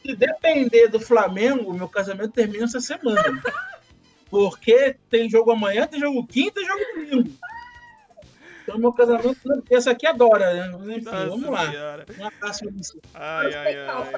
[0.03, 3.43] Se depender do Flamengo, meu casamento termina essa semana.
[4.29, 7.33] Porque tem jogo amanhã, tem jogo quinta e jogo domingo.
[8.63, 9.41] Então meu casamento.
[9.71, 10.97] Essa aqui adora, né?
[10.97, 11.71] Enfim, Nossa vamos lá.
[11.71, 12.07] Senhora.
[12.19, 12.99] Um abraço pra você.
[13.15, 14.13] Ai, ai, ai.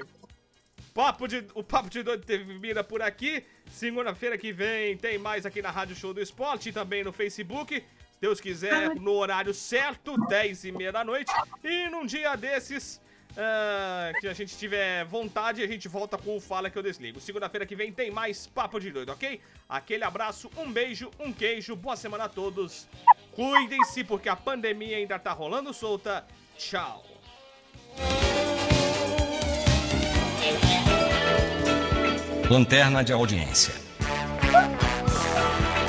[0.92, 3.44] Papo de, o Papo de Doido termina por aqui.
[3.70, 7.84] Segunda-feira que vem tem mais aqui na Rádio Show do Esporte e também no Facebook.
[8.22, 11.32] Deus quiser, no horário certo, 10 e meia da noite.
[11.64, 13.00] E num dia desses,
[13.36, 17.20] ah, que a gente tiver vontade, a gente volta com o Fala que eu desligo.
[17.20, 19.40] Segunda-feira que vem tem mais Papo de Doido, ok?
[19.68, 22.86] Aquele abraço, um beijo, um queijo, boa semana a todos.
[23.32, 26.24] Cuidem-se, porque a pandemia ainda tá rolando solta.
[26.56, 27.04] Tchau.
[32.48, 33.74] Lanterna de audiência.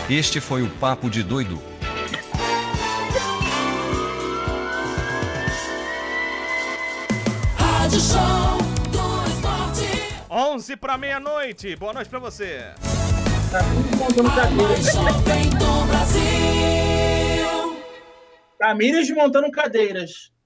[0.10, 1.73] Este foi o Papo de Doido.
[7.84, 8.58] Rádio Show
[8.94, 10.16] do Esporte.
[10.30, 11.76] 11 para meia-noite.
[11.76, 12.62] Boa noite pra você.
[13.52, 13.62] Tá
[13.98, 14.86] montando cadeiras.
[14.86, 16.24] Jovem do Brasil.
[18.58, 20.32] Tamires montando cadeiras.